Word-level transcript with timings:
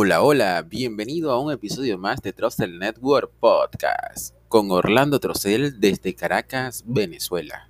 Hola, 0.00 0.22
hola, 0.22 0.62
bienvenido 0.62 1.32
a 1.32 1.40
un 1.40 1.50
episodio 1.50 1.98
más 1.98 2.22
de 2.22 2.32
Trustel 2.32 2.78
Network 2.78 3.32
Podcast 3.40 4.32
con 4.46 4.70
Orlando 4.70 5.18
Trocel 5.18 5.80
desde 5.80 6.14
Caracas, 6.14 6.84
Venezuela. 6.86 7.68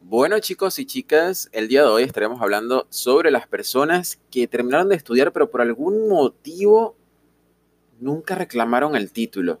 Bueno 0.00 0.38
chicos 0.38 0.78
y 0.78 0.86
chicas, 0.86 1.48
el 1.50 1.66
día 1.66 1.82
de 1.82 1.88
hoy 1.88 2.04
estaremos 2.04 2.40
hablando 2.40 2.86
sobre 2.90 3.32
las 3.32 3.48
personas 3.48 4.20
que 4.30 4.46
terminaron 4.46 4.90
de 4.90 4.94
estudiar 4.94 5.32
pero 5.32 5.50
por 5.50 5.60
algún 5.60 6.08
motivo 6.08 6.94
nunca 7.98 8.36
reclamaron 8.36 8.94
el 8.94 9.10
título. 9.10 9.58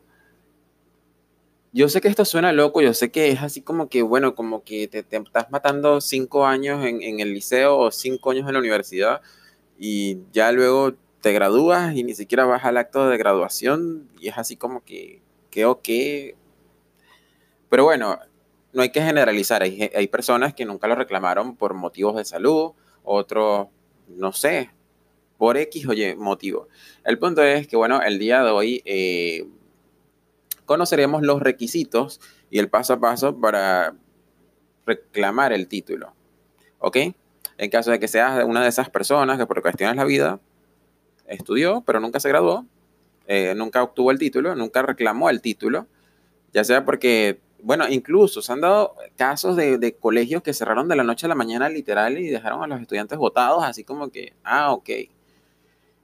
Yo 1.72 1.88
sé 1.88 2.00
que 2.00 2.08
esto 2.08 2.24
suena 2.24 2.52
loco, 2.52 2.82
yo 2.82 2.92
sé 2.94 3.12
que 3.12 3.30
es 3.30 3.42
así 3.42 3.62
como 3.62 3.88
que, 3.88 4.02
bueno, 4.02 4.34
como 4.34 4.64
que 4.64 4.88
te, 4.88 4.98
estás 4.98 5.50
matando 5.52 6.00
cinco 6.00 6.44
años 6.44 6.84
en, 6.84 7.20
el 7.20 7.32
liceo 7.32 7.78
o 7.78 7.92
cinco 7.92 8.32
años 8.32 8.48
en 8.48 8.54
la 8.54 8.58
universidad 8.58 9.20
y 9.78 10.18
ya 10.32 10.50
luego 10.50 10.94
te 11.20 11.32
gradúas 11.32 11.94
y 11.94 12.02
ni 12.02 12.14
siquiera 12.14 12.44
vas 12.44 12.64
al 12.64 12.76
acto 12.76 13.08
de 13.08 13.16
graduación 13.18 14.08
y 14.18 14.28
es 14.28 14.38
así 14.38 14.56
como 14.56 14.84
que, 14.84 15.22
que 15.50 15.64
ok. 15.64 15.88
Pero 17.68 17.84
bueno, 17.84 18.18
no 18.72 18.82
hay 18.82 18.90
que 18.90 19.02
generalizar, 19.02 19.62
hay, 19.62 19.90
hay 19.94 20.08
personas 20.08 20.54
que 20.54 20.64
nunca 20.64 20.88
lo 20.88 20.96
reclamaron 20.96 21.54
por 21.56 21.74
motivos 21.74 22.16
de 22.16 22.24
salud, 22.24 22.72
otros, 23.04 23.68
no 24.08 24.32
sé, 24.32 24.70
por 25.38 25.56
X 25.56 25.86
o 25.86 25.92
Y 25.92 26.16
motivo. 26.16 26.66
El 27.04 27.18
punto 27.18 27.42
es 27.44 27.68
que, 27.68 27.76
bueno, 27.76 28.02
el 28.02 28.18
día 28.18 28.42
de 28.42 28.50
hoy... 28.50 28.82
Eh, 28.84 29.46
conoceremos 30.70 31.22
los 31.22 31.42
requisitos 31.42 32.20
y 32.48 32.60
el 32.60 32.68
paso 32.68 32.92
a 32.92 33.00
paso 33.00 33.36
para 33.36 33.96
reclamar 34.86 35.52
el 35.52 35.66
título. 35.66 36.14
¿Ok? 36.78 36.96
En 37.58 37.70
caso 37.70 37.90
de 37.90 37.98
que 37.98 38.06
seas 38.06 38.44
una 38.44 38.62
de 38.62 38.68
esas 38.68 38.88
personas 38.88 39.36
que 39.36 39.46
por 39.46 39.62
cuestiones 39.62 39.96
de 39.96 39.96
la 39.96 40.04
vida 40.04 40.38
estudió, 41.26 41.82
pero 41.84 41.98
nunca 41.98 42.20
se 42.20 42.28
graduó, 42.28 42.66
eh, 43.26 43.52
nunca 43.56 43.82
obtuvo 43.82 44.12
el 44.12 44.20
título, 44.20 44.54
nunca 44.54 44.82
reclamó 44.82 45.28
el 45.28 45.40
título, 45.40 45.88
ya 46.52 46.62
sea 46.62 46.84
porque, 46.84 47.40
bueno, 47.64 47.88
incluso 47.88 48.40
se 48.40 48.52
han 48.52 48.60
dado 48.60 48.94
casos 49.16 49.56
de, 49.56 49.76
de, 49.76 49.96
colegios 49.96 50.40
que 50.40 50.54
cerraron 50.54 50.86
de 50.86 50.94
la 50.94 51.02
noche 51.02 51.26
a 51.26 51.28
la 51.30 51.34
mañana 51.34 51.68
literal 51.68 52.16
y 52.16 52.28
dejaron 52.28 52.62
a 52.62 52.68
los 52.68 52.80
estudiantes 52.80 53.18
votados, 53.18 53.64
así 53.64 53.82
como 53.82 54.10
que, 54.10 54.34
ah, 54.44 54.72
ok. 54.72 54.90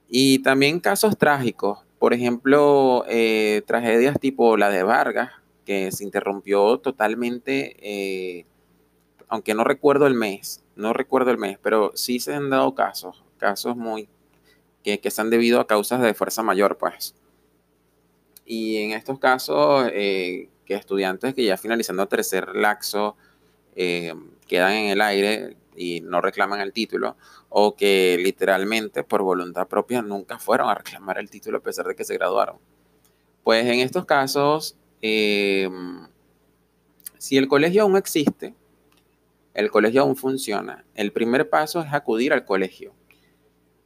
Y 0.09 0.39
también 0.39 0.81
casos 0.81 1.17
trágicos, 1.17 1.86
por 1.99 2.13
ejemplo, 2.13 3.05
eh, 3.07 3.63
tragedias 3.65 4.19
tipo 4.19 4.57
la 4.57 4.69
de 4.69 4.83
Vargas, 4.83 5.31
que 5.65 5.91
se 5.91 6.03
interrumpió 6.03 6.77
totalmente, 6.79 7.75
eh, 7.81 8.45
aunque 9.27 9.53
no 9.53 9.63
recuerdo 9.63 10.07
el 10.07 10.13
mes, 10.13 10.63
no 10.75 10.93
recuerdo 10.93 11.31
el 11.31 11.37
mes, 11.37 11.57
pero 11.61 11.91
sí 11.95 12.19
se 12.19 12.33
han 12.33 12.49
dado 12.49 12.75
casos, 12.75 13.23
casos 13.37 13.75
muy 13.75 14.07
que, 14.83 15.11
se 15.11 15.21
han 15.21 15.29
debido 15.29 15.59
a 15.59 15.67
causas 15.67 16.01
de 16.01 16.13
fuerza 16.13 16.43
mayor, 16.43 16.77
pues. 16.77 17.13
Y 18.45 18.77
en 18.77 18.91
estos 18.91 19.19
casos, 19.19 19.89
eh, 19.91 20.49
que 20.65 20.75
estudiantes 20.75 21.33
que 21.33 21.43
ya 21.43 21.57
finalizando 21.57 22.07
tercer 22.07 22.55
laxo 22.55 23.17
quedan 23.75 24.73
en 24.73 24.89
el 24.89 25.01
aire, 25.01 25.57
y 25.77 26.01
no 26.01 26.19
reclaman 26.19 26.59
el 26.59 26.73
título, 26.73 27.15
o 27.49 27.75
que 27.75 28.17
literalmente 28.19 29.03
por 29.03 29.21
voluntad 29.21 29.67
propia 29.67 30.01
nunca 30.01 30.39
fueron 30.39 30.69
a 30.69 30.75
reclamar 30.75 31.19
el 31.19 31.29
título 31.29 31.59
a 31.59 31.61
pesar 31.61 31.85
de 31.85 31.95
que 31.95 32.03
se 32.03 32.15
graduaron. 32.15 32.57
Pues 33.43 33.65
en 33.65 33.79
estos 33.79 34.05
casos, 34.05 34.75
em, 35.01 36.07
si 37.17 37.37
el 37.37 37.47
colegio 37.47 37.83
aún 37.83 37.95
existe, 37.95 38.53
el 39.53 39.71
colegio 39.71 40.01
aún 40.01 40.15
funciona, 40.15 40.83
el 40.95 41.11
primer 41.11 41.49
paso 41.49 41.79
es 41.81 41.93
acudir 41.93 42.33
al 42.33 42.45
colegio. 42.45 42.93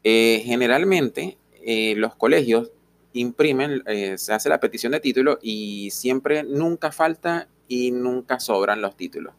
Eh, 0.04 0.42
generalmente 0.44 1.38
eh, 1.64 1.94
los 1.96 2.16
colegios 2.16 2.72
imprimen, 3.14 3.84
eh, 3.86 4.18
se 4.18 4.34
hace 4.34 4.50
la 4.50 4.60
petición 4.60 4.94
de 4.94 5.00
título 5.00 5.38
y 5.42 5.92
siempre 5.92 6.44
nunca 6.44 6.92
falta 6.92 7.48
y 7.68 7.92
nunca 7.92 8.40
sobran 8.40 8.82
los 8.82 8.96
títulos. 8.96 9.34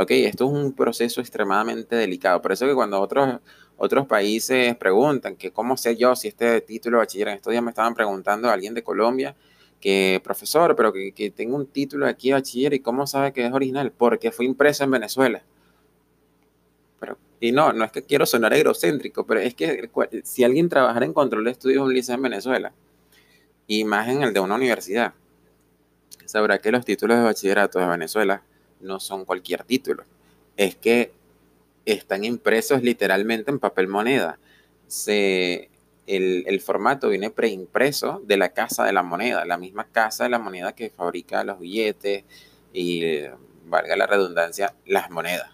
Ok, 0.00 0.12
esto 0.12 0.44
es 0.46 0.52
un 0.52 0.72
proceso 0.74 1.20
extremadamente 1.20 1.96
delicado. 1.96 2.40
Por 2.40 2.52
eso 2.52 2.66
que 2.66 2.74
cuando 2.74 3.00
otros, 3.00 3.40
otros 3.76 4.06
países 4.06 4.76
preguntan 4.76 5.34
que 5.34 5.50
cómo 5.50 5.76
sé 5.76 5.96
yo 5.96 6.14
si 6.14 6.28
este 6.28 6.60
título 6.60 6.98
de 6.98 7.02
bachiller, 7.02 7.28
en 7.28 7.34
estos 7.34 7.50
días 7.50 7.64
me 7.64 7.70
estaban 7.70 7.94
preguntando 7.94 8.48
a 8.48 8.52
alguien 8.52 8.74
de 8.74 8.84
Colombia 8.84 9.34
que 9.80 10.20
profesor, 10.22 10.76
pero 10.76 10.92
que, 10.92 11.10
que 11.12 11.30
tengo 11.30 11.56
un 11.56 11.66
título 11.66 12.06
aquí 12.06 12.28
de 12.28 12.34
bachiller 12.34 12.74
y 12.74 12.80
cómo 12.80 13.08
sabe 13.08 13.32
que 13.32 13.44
es 13.44 13.52
original, 13.52 13.90
porque 13.90 14.30
fue 14.30 14.44
impreso 14.44 14.84
en 14.84 14.92
Venezuela. 14.92 15.42
Pero, 17.00 17.18
y 17.40 17.50
no, 17.50 17.72
no 17.72 17.84
es 17.84 17.90
que 17.90 18.04
quiero 18.04 18.24
sonar 18.24 18.54
egocéntrico, 18.54 19.26
pero 19.26 19.40
es 19.40 19.54
que 19.54 19.90
si 20.22 20.44
alguien 20.44 20.68
trabajara 20.68 21.06
en 21.06 21.12
control 21.12 21.44
de 21.44 21.50
estudios 21.50 21.82
un 21.82 21.92
liceo 21.92 22.14
en 22.14 22.22
Venezuela, 22.22 22.72
y 23.66 23.82
más 23.82 24.06
en 24.08 24.22
el 24.22 24.32
de 24.32 24.38
una 24.38 24.54
universidad, 24.54 25.14
sabrá 26.24 26.58
que 26.60 26.70
los 26.70 26.84
títulos 26.84 27.18
de 27.18 27.24
bachillerato 27.24 27.80
de 27.80 27.86
Venezuela 27.88 28.44
no 28.80 29.00
son 29.00 29.24
cualquier 29.24 29.64
título. 29.64 30.04
Es 30.56 30.76
que 30.76 31.12
están 31.84 32.24
impresos 32.24 32.82
literalmente 32.82 33.50
en 33.50 33.58
papel 33.58 33.88
moneda. 33.88 34.38
Se, 34.86 35.70
el, 36.06 36.60
formato 36.60 37.08
viene 37.08 37.30
preimpreso 37.30 38.22
de 38.26 38.36
la 38.36 38.50
casa 38.50 38.84
de 38.84 38.92
la 38.92 39.02
moneda, 39.02 39.44
la 39.44 39.58
misma 39.58 39.86
casa 39.86 40.24
de 40.24 40.30
la 40.30 40.38
moneda 40.38 40.74
que 40.74 40.90
fabrica 40.90 41.44
los 41.44 41.58
billetes 41.58 42.24
y, 42.72 43.22
valga 43.68 43.96
la 43.96 44.06
redundancia, 44.06 44.74
las 44.86 45.10
monedas. 45.10 45.50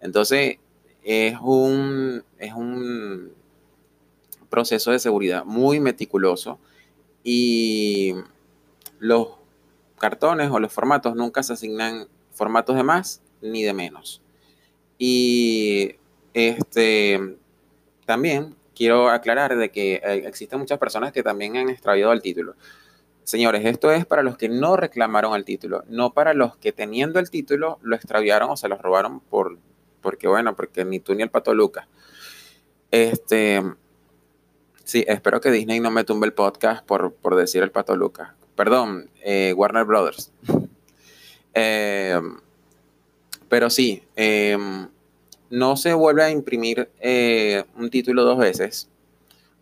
Entonces, 0.00 0.58
es 1.02 1.36
un, 1.40 2.24
es 2.38 2.52
un 2.52 3.32
proceso 4.48 4.90
de 4.90 4.98
seguridad 4.98 5.44
muy 5.44 5.80
meticuloso 5.80 6.58
y 7.22 8.14
los 8.98 9.28
cartones 9.98 10.50
o 10.50 10.58
los 10.58 10.72
formatos 10.72 11.14
nunca 11.14 11.42
se 11.42 11.52
asignan 11.52 12.08
formatos 12.40 12.74
de 12.74 12.82
más 12.82 13.20
ni 13.42 13.62
de 13.64 13.74
menos. 13.74 14.22
Y 14.96 15.96
este 16.32 17.36
también 18.06 18.56
quiero 18.74 19.10
aclarar 19.10 19.58
de 19.58 19.70
que 19.70 19.96
eh, 19.96 20.22
existen 20.26 20.58
muchas 20.58 20.78
personas 20.78 21.12
que 21.12 21.22
también 21.22 21.58
han 21.58 21.68
extraviado 21.68 22.14
el 22.14 22.22
título. 22.22 22.54
Señores, 23.24 23.66
esto 23.66 23.92
es 23.92 24.06
para 24.06 24.22
los 24.22 24.38
que 24.38 24.48
no 24.48 24.76
reclamaron 24.76 25.34
el 25.34 25.44
título, 25.44 25.84
no 25.88 26.14
para 26.14 26.32
los 26.32 26.56
que 26.56 26.72
teniendo 26.72 27.18
el 27.18 27.28
título 27.28 27.78
lo 27.82 27.94
extraviaron 27.94 28.48
o 28.48 28.56
se 28.56 28.68
lo 28.68 28.78
robaron 28.78 29.20
por, 29.20 29.58
porque 30.00 30.26
bueno, 30.26 30.56
porque 30.56 30.86
ni 30.86 30.98
tú 30.98 31.14
ni 31.14 31.22
el 31.22 31.28
Pato 31.28 31.52
Lucas. 31.52 31.88
Este, 32.90 33.62
sí, 34.82 35.04
espero 35.06 35.42
que 35.42 35.50
Disney 35.50 35.78
no 35.78 35.90
me 35.90 36.04
tumbe 36.04 36.26
el 36.26 36.32
podcast 36.32 36.86
por, 36.86 37.12
por 37.12 37.36
decir 37.36 37.62
el 37.62 37.70
Pato 37.70 37.94
Lucas. 37.96 38.30
Perdón, 38.56 39.10
eh, 39.22 39.52
Warner 39.54 39.84
Brothers. 39.84 40.32
Em, 41.54 42.38
pero 43.48 43.70
sí, 43.70 44.02
em, 44.16 44.88
no 45.50 45.76
se 45.76 45.92
vuelve 45.94 46.22
a 46.22 46.30
imprimir 46.30 46.90
eh, 47.00 47.64
un 47.76 47.90
título 47.90 48.22
dos 48.24 48.38
veces 48.38 48.88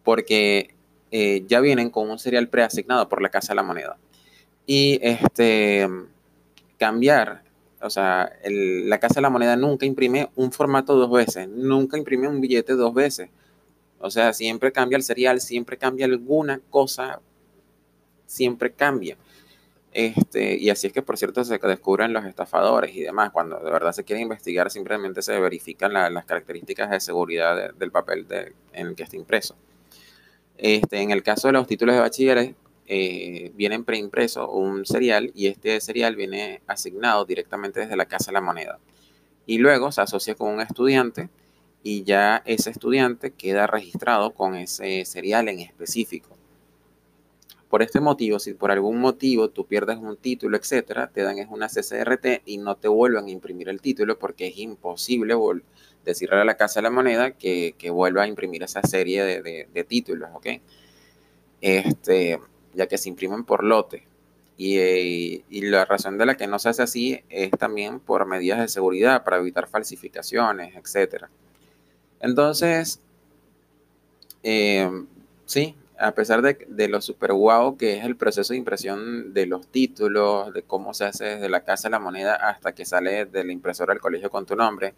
porque 0.05 0.75
eh, 1.11 1.45
ya 1.47 1.61
vienen 1.61 1.91
con 1.91 2.11
un 2.11 2.19
serial 2.19 2.49
preasignado 2.49 3.09
por 3.09 3.23
la 3.23 3.31
Casa 3.31 3.53
de 3.53 3.57
la 3.57 3.63
Moneda. 3.63 3.97
Y 4.67 4.99
este, 5.03 5.89
cambiar, 6.79 7.43
o 7.81 7.91
sea, 7.91 8.33
la 8.45 8.99
Casa 9.01 9.17
de 9.17 9.23
la 9.23 9.31
Moneda 9.31 9.57
nunca 9.57 9.87
imprime 9.87 10.31
un 10.37 10.53
formato 10.53 10.95
dos 10.97 11.11
veces, 11.11 11.49
nunca 11.49 11.97
imprime 11.97 12.29
un 12.29 12.41
billete 12.41 12.75
dos 12.75 12.93
veces. 12.95 13.31
O 14.01 14.11
sea, 14.11 14.33
siempre 14.33 14.73
cambia 14.73 14.97
el 14.97 15.03
serial, 15.03 15.41
siempre 15.41 15.77
cambia 15.77 16.07
alguna 16.07 16.61
cosa, 16.71 17.21
siempre 18.27 18.73
cambia. 18.73 19.17
Este, 19.99 20.57
y 20.57 20.71
así 20.71 20.87
es 20.87 20.93
que, 20.93 21.03
por 21.03 21.19
cierto, 21.19 21.43
se 21.43 21.59
descubren 21.59 22.13
los 22.13 22.25
estafadores 22.25 22.95
y 22.95 23.01
demás. 23.01 23.33
Cuando 23.33 23.59
de 23.59 23.69
verdad 23.69 23.91
se 23.91 24.05
quiere 24.05 24.23
investigar, 24.23 24.71
simplemente 24.71 25.23
se 25.23 25.41
verifican 25.41 25.93
las 25.93 26.25
características 26.25 26.89
de 26.91 27.01
seguridad 27.01 27.75
del 27.75 27.91
papel 27.91 28.25
en 28.73 28.87
el 28.87 28.95
que 28.95 29.03
está 29.03 29.17
impreso. 29.17 29.57
Este, 30.57 31.01
en 31.01 31.11
el 31.11 31.25
caso 31.25 31.49
de 31.49 31.55
los 31.55 31.67
títulos 31.67 31.97
de 31.97 32.01
bachilleres, 32.01 32.55
eh, 32.87 33.51
vienen 33.57 33.83
preimpreso 33.83 34.49
un 34.49 34.87
serial 34.87 35.33
y 35.35 35.49
este 35.49 35.81
serial 35.81 36.15
viene 36.15 36.63
asignado 36.69 37.25
directamente 37.25 37.81
desde 37.81 37.97
la 37.97 38.07
Casa 38.07 38.27
de 38.31 38.35
la 38.35 38.41
Moneda. 38.41 38.79
Y 39.47 39.59
luego 39.59 39.91
se 39.91 40.01
asocia 40.01 40.37
con 40.37 40.55
un 40.55 40.61
estudiante 40.61 41.29
y 41.83 42.05
ya 42.05 42.41
ese 42.47 42.71
estudiante 42.71 43.33
queda 43.33 43.67
registrado 43.67 44.31
con 44.33 44.55
ese 44.55 45.05
serial 45.05 45.49
en 45.49 45.59
específico. 45.59 46.38
Por 47.69 47.83
este 47.83 48.01
motivo, 48.01 48.39
si 48.39 48.55
por 48.55 48.71
algún 48.71 48.99
motivo 48.99 49.51
tú 49.51 49.67
pierdes 49.67 49.99
un 49.99 50.17
título, 50.17 50.57
etcétera, 50.57 51.11
te 51.13 51.23
dan 51.23 51.39
es 51.39 51.49
una 51.51 51.69
CCRT 51.69 52.43
y 52.47 52.57
no 52.59 52.77
te 52.77 52.89
vuelvan 52.89 53.27
a 53.27 53.31
imprimir 53.31 53.69
el 53.69 53.81
título 53.81 54.19
porque 54.19 54.47
es 54.47 54.59
imposible 54.59 55.35
decirle 56.05 56.41
a 56.41 56.45
la 56.45 56.57
Casa 56.57 56.81
de 56.81 56.85
la 56.85 56.91
Moneda 56.91 57.33
que, 57.33 57.75
vuelva 57.93 58.23
a 58.23 58.27
imprimir 58.27 58.63
esa 58.63 58.83
serie 58.83 59.23
de, 59.25 59.85
títulos, 59.87 60.31
¿ok? 60.33 60.47
Este, 61.61 62.41
ya 62.73 62.87
que 62.87 62.97
se 62.97 63.11
imprimen 63.11 63.45
por 63.45 63.63
lote. 63.65 64.07
Y, 64.57 65.45
la 65.61 65.85
razón 65.85 66.19
de 66.19 66.27
la 66.27 66.37
que 66.37 66.47
no 66.47 66.59
se 66.59 66.71
hace 66.71 66.83
así 66.83 67.21
es 67.29 67.51
también 67.51 68.01
por 68.01 68.27
medidas 68.27 68.61
de 68.61 68.69
seguridad 68.69 69.25
para 69.25 69.37
evitar 69.37 69.69
falsificaciones, 69.69 70.75
etc. 70.75 71.27
Entonces, 72.21 73.01
eh, 74.43 74.91
sí, 75.45 75.77
a 75.99 76.13
pesar 76.13 76.43
de, 76.43 76.67
de, 76.69 76.89
lo 76.89 77.01
super 77.01 77.33
guau 77.33 77.77
que 77.77 77.99
es 77.99 78.05
el 78.05 78.17
proceso 78.17 78.53
de 78.53 78.59
impresión 78.59 79.35
de 79.35 79.47
los 79.47 79.67
títulos, 79.69 80.53
de 80.53 80.63
cómo 80.63 80.95
se 80.95 81.05
hace 81.07 81.25
desde 81.25 81.49
la 81.49 81.65
casa 81.65 81.89
de 81.89 81.93
la 81.93 81.99
moneda 81.99 82.35
hasta 82.35 82.73
que 82.73 82.85
sale 82.85 83.27
de 83.27 83.45
la 83.45 83.53
impresora 83.53 83.93
del 83.95 84.01
colegio 84.01 84.31
con 84.31 84.47
tu 84.47 84.57
nombre, 84.57 84.95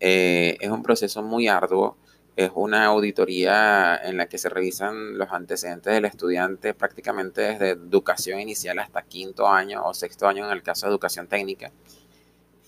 eh, 0.00 0.56
es 0.60 0.70
un 0.70 0.82
proceso 0.82 1.22
muy 1.22 1.48
arduo 1.48 1.96
es 2.36 2.50
una 2.54 2.86
auditoría 2.86 3.96
en 4.02 4.16
la 4.16 4.26
que 4.26 4.38
se 4.38 4.48
revisan 4.48 5.18
los 5.18 5.30
antecedentes 5.30 5.92
del 5.92 6.06
estudiante 6.06 6.74
prácticamente 6.74 7.42
desde 7.42 7.70
educación 7.70 8.40
inicial 8.40 8.78
hasta 8.78 9.02
quinto 9.02 9.46
año 9.46 9.82
o 9.84 9.92
sexto 9.92 10.26
año 10.26 10.46
en 10.46 10.52
el 10.52 10.62
caso 10.62 10.86
de 10.86 10.90
educación 10.92 11.26
técnica. 11.26 11.70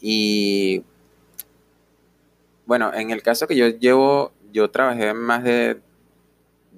Y 0.01 0.85
bueno, 2.67 2.93
en 2.93 3.11
el 3.11 3.23
caso 3.23 3.47
que 3.47 3.57
yo 3.57 3.69
llevo, 3.69 4.33
yo 4.53 4.71
trabajé 4.71 5.15
más 5.15 5.45
de 5.45 5.81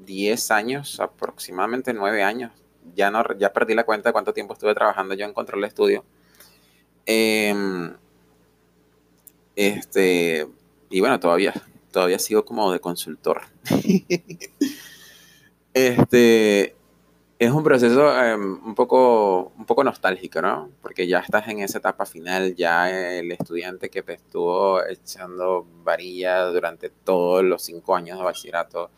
10 0.05 0.50
años, 0.50 1.00
aproximadamente 1.00 1.93
9 1.93 2.23
años. 2.23 2.52
Ya, 2.94 3.11
no, 3.11 3.25
ya 3.38 3.52
perdí 3.52 3.75
la 3.75 3.85
cuenta 3.85 4.11
de 4.11 4.12
cuánto 4.12 4.35
tiempo 4.35 4.55
estuve 4.55 4.75
trabajando 4.75 5.14
yo 5.14 5.25
en 5.25 5.32
control 5.32 5.62
de 5.62 5.69
estudio. 5.69 6.05
Em, 7.06 7.94
este, 9.56 10.46
y 10.91 11.00
bueno, 11.00 11.19
todavía 11.20 11.55
todavía 11.94 12.19
sigo 12.19 12.44
como 12.44 12.73
de 12.73 12.81
consultor. 12.81 13.43
este 15.73 16.76
es 17.38 17.50
un 17.50 17.62
proceso 17.62 18.20
em, 18.20 18.67
un, 18.67 18.75
poco, 18.75 19.52
un 19.56 19.64
poco 19.64 19.85
nostálgico, 19.85 20.43
¿no? 20.43 20.70
Porque 20.82 21.06
ya 21.06 21.20
estás 21.20 21.46
en 21.49 21.61
esa 21.61 21.79
etapa 21.79 22.05
final, 22.05 22.56
ya 22.56 22.91
el 22.91 23.31
estudiante 23.31 23.91
que 23.91 24.02
te 24.02 24.14
estuvo 24.14 24.85
echando 24.85 25.67
varilla 25.85 26.46
durante 26.46 26.91
todos 26.91 27.44
los 27.44 27.62
cinco 27.62 27.94
años 27.94 28.19
de 28.19 28.25
bachillerato 28.25 28.91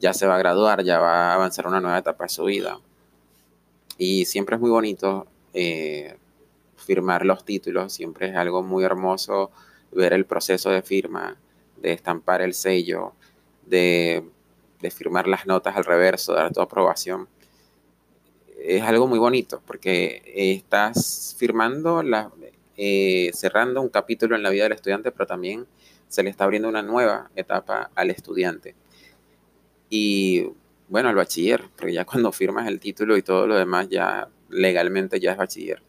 ya 0.00 0.14
se 0.14 0.26
va 0.26 0.36
a 0.36 0.38
graduar, 0.38 0.82
ya 0.82 0.98
va 0.98 1.30
a 1.30 1.34
avanzar 1.34 1.66
una 1.66 1.80
nueva 1.80 1.98
etapa 1.98 2.24
de 2.24 2.30
su 2.30 2.44
vida. 2.44 2.80
Y 3.98 4.24
siempre 4.24 4.56
es 4.56 4.60
muy 4.60 4.70
bonito 4.70 5.26
eh, 5.52 6.16
firmar 6.76 7.26
los 7.26 7.44
títulos, 7.44 7.92
siempre 7.92 8.30
es 8.30 8.36
algo 8.36 8.62
muy 8.62 8.82
hermoso 8.82 9.50
ver 9.92 10.12
el 10.12 10.24
proceso 10.24 10.70
de 10.70 10.82
firma 10.82 11.36
de 11.76 11.92
estampar 11.92 12.42
el 12.42 12.54
sello, 12.54 13.12
de, 13.66 14.24
firmar 14.90 15.26
las 15.28 15.46
notas 15.46 15.76
al 15.76 15.84
reverso, 15.84 16.32
dar 16.32 16.52
tu 16.52 16.60
aprobación. 16.60 17.28
Es 18.58 18.82
algo 18.82 19.06
muy 19.06 19.18
bonito 19.18 19.62
porque 19.66 20.22
estás 20.34 21.34
firmando, 21.38 22.02
la, 22.02 22.30
eh, 22.76 23.30
cerrando 23.34 23.80
un 23.80 23.88
capítulo 23.88 24.36
en 24.36 24.42
la 24.42 24.50
vida 24.50 24.64
del 24.64 24.72
estudiante, 24.72 25.12
pero 25.12 25.26
también 25.26 25.66
se 26.08 26.22
le 26.22 26.30
está 26.30 26.44
abriendo 26.44 26.68
una 26.68 26.82
nueva 26.82 27.30
etapa 27.36 27.90
al 27.94 28.10
estudiante. 28.10 28.74
Y 29.90 30.46
bueno, 30.88 31.10
al 31.10 31.16
bachiller, 31.16 31.64
porque 31.76 31.92
ya 31.92 32.06
cuando 32.06 32.32
firmas 32.32 32.66
el 32.66 32.80
título 32.80 33.18
y 33.18 33.22
todo 33.22 33.46
lo 33.46 33.56
demás, 33.56 33.88
ya 33.90 34.28
legalmente 34.48 35.20
ya 35.20 35.32
es 35.32 35.36
bachiller. 35.36 35.82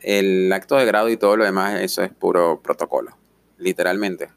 El 0.00 0.50
acto 0.52 0.76
de 0.76 0.86
grado 0.86 1.10
y 1.10 1.18
todo 1.18 1.36
lo 1.36 1.44
demás, 1.44 1.80
eso 1.82 2.02
es 2.02 2.10
puro 2.10 2.62
protocolo, 2.62 3.16
literalmente 3.58 4.30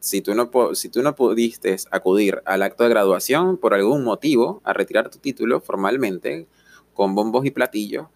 si 0.00 0.20
tú, 0.20 0.34
no, 0.34 0.50
si 0.74 0.88
tú 0.88 1.02
no 1.02 1.14
pudiste 1.14 1.76
acudir 1.90 2.42
al 2.44 2.62
acto 2.62 2.84
de 2.84 2.90
graduación 2.90 3.56
por 3.56 3.74
algún 3.74 4.04
motivo 4.04 4.60
a 4.64 4.72
retirar 4.72 5.10
tu 5.10 5.18
título 5.18 5.60
formalmente 5.60 6.46
con 6.94 7.14
bombos 7.14 7.44
y 7.44 7.50
platillos, 7.50 8.06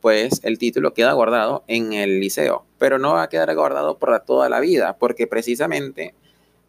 pues 0.00 0.40
el 0.44 0.58
título 0.58 0.94
queda 0.94 1.12
guardado 1.12 1.64
en 1.66 1.92
el 1.92 2.20
liceo, 2.20 2.64
pero 2.78 2.98
no 2.98 3.14
va 3.14 3.24
a 3.24 3.28
quedar 3.28 3.54
guardado 3.54 3.98
por 3.98 4.18
toda 4.20 4.48
la 4.48 4.60
vida, 4.60 4.96
porque 4.98 5.26
precisamente 5.26 6.14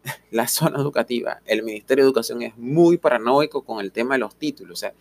la 0.30 0.48
zona 0.48 0.78
educativa, 0.78 1.40
el 1.46 1.62
Ministerio 1.62 2.04
de 2.04 2.08
Educación 2.08 2.42
es 2.42 2.56
muy 2.56 2.98
paranoico 2.98 3.62
con 3.62 3.80
el 3.80 3.92
tema 3.92 4.14
de 4.14 4.20
los 4.20 4.36
títulos. 4.36 4.78
O 4.78 4.80
sea, 4.80 4.92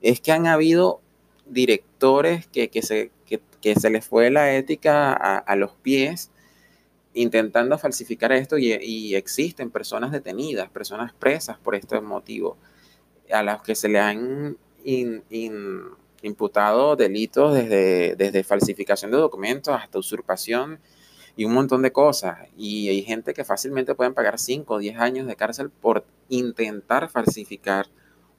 es 0.00 0.20
que 0.20 0.32
han 0.32 0.46
habido 0.46 1.00
directores 1.46 2.46
que, 2.46 2.70
se, 2.82 3.10
que, 3.26 3.74
se 3.74 3.90
les 3.90 4.06
fue 4.06 4.30
la 4.30 4.54
ética 4.54 5.12
a, 5.12 5.38
a 5.38 5.56
los 5.56 5.72
pies 5.72 6.30
intentando 7.14 7.78
falsificar 7.78 8.32
esto 8.32 8.58
y, 8.58 9.14
existen 9.14 9.70
personas 9.70 10.12
detenidas, 10.12 10.70
personas 10.70 11.12
presas 11.12 11.58
por 11.58 11.74
este 11.74 12.00
motivo, 12.00 12.56
a 13.30 13.42
las 13.42 13.62
que 13.62 13.74
se 13.74 13.88
le 13.88 13.98
han 13.98 14.56
imputado 16.22 16.96
delitos 16.96 17.54
desde, 17.54 18.16
desde 18.16 18.44
falsificación 18.44 19.10
de 19.10 19.18
documentos 19.18 19.74
hasta 19.74 19.98
usurpación 19.98 20.78
y 21.36 21.44
un 21.44 21.54
montón 21.54 21.82
de 21.82 21.92
cosas. 21.92 22.38
Y 22.56 22.88
hay 22.88 23.02
gente 23.02 23.34
que 23.34 23.44
fácilmente 23.44 23.94
pueden 23.94 24.14
pagar 24.14 24.38
5 24.38 24.74
o 24.74 24.78
10 24.78 24.98
años 24.98 25.26
de 25.26 25.36
cárcel 25.36 25.70
por 25.70 26.04
intentar 26.28 27.08
falsificar 27.08 27.86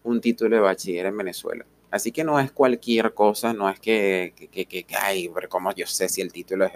un 0.04 0.22
título 0.22 0.56
de 0.56 0.62
bachiller 0.62 1.06
en 1.07 1.18
Venezuela. 1.18 1.66
Así 1.92 2.12
que 2.12 2.24
no 2.24 2.40
es 2.40 2.51
cualquier 2.51 3.13
cosa, 3.13 3.54
no 3.54 3.69
es 3.69 3.80
que, 3.80 4.34
que, 4.51 4.66
que, 4.66 4.86
ay, 5.00 5.31
como 5.48 5.72
yo 5.74 5.86
sé 5.86 6.10
si 6.10 6.22
el 6.22 6.34
título 6.34 6.66
es 6.66 6.74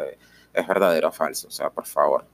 es 0.57 0.67
verdadero 0.67 1.09
o 1.09 1.11
falso, 1.11 1.47
o 1.47 1.51
sea, 1.51 1.69
por 1.69 1.85
favor. 1.85 2.25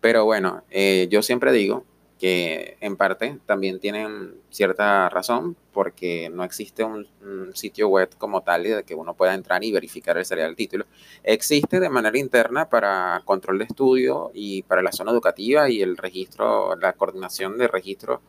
Pero 0.00 0.24
bueno, 0.24 0.62
eh, 0.70 1.08
yo 1.10 1.22
siempre 1.22 1.52
digo 1.52 1.84
que 2.18 2.76
en 2.80 2.96
parte 2.96 3.38
también 3.44 3.78
tienen 3.78 4.34
cierta 4.50 5.08
razón 5.10 5.56
porque 5.72 6.30
no 6.30 6.44
existe 6.44 6.82
un, 6.82 7.06
sitio 7.54 7.88
web 7.88 8.10
como 8.16 8.42
tal 8.42 8.62
de 8.62 8.84
que 8.84 8.94
uno 8.94 9.14
pueda 9.14 9.34
entrar 9.34 9.62
y 9.62 9.72
verificar 9.72 10.16
el 10.16 10.24
serial 10.24 10.48
del 10.48 10.56
título. 10.56 10.86
Existe 11.22 11.80
de 11.80 11.88
manera 11.88 12.18
interna 12.18 12.68
para 12.68 13.22
control 13.24 13.58
de 13.58 13.64
estudio 13.64 14.30
y 14.34 14.62
para 14.62 14.82
la 14.82 14.92
zona 14.92 15.12
educativa 15.12 15.68
y 15.68 15.82
el 15.82 15.96
registro, 15.96 16.76
la 16.76 16.94
coordinación 16.94 17.58
de 17.58 17.68
registro, 17.68 18.20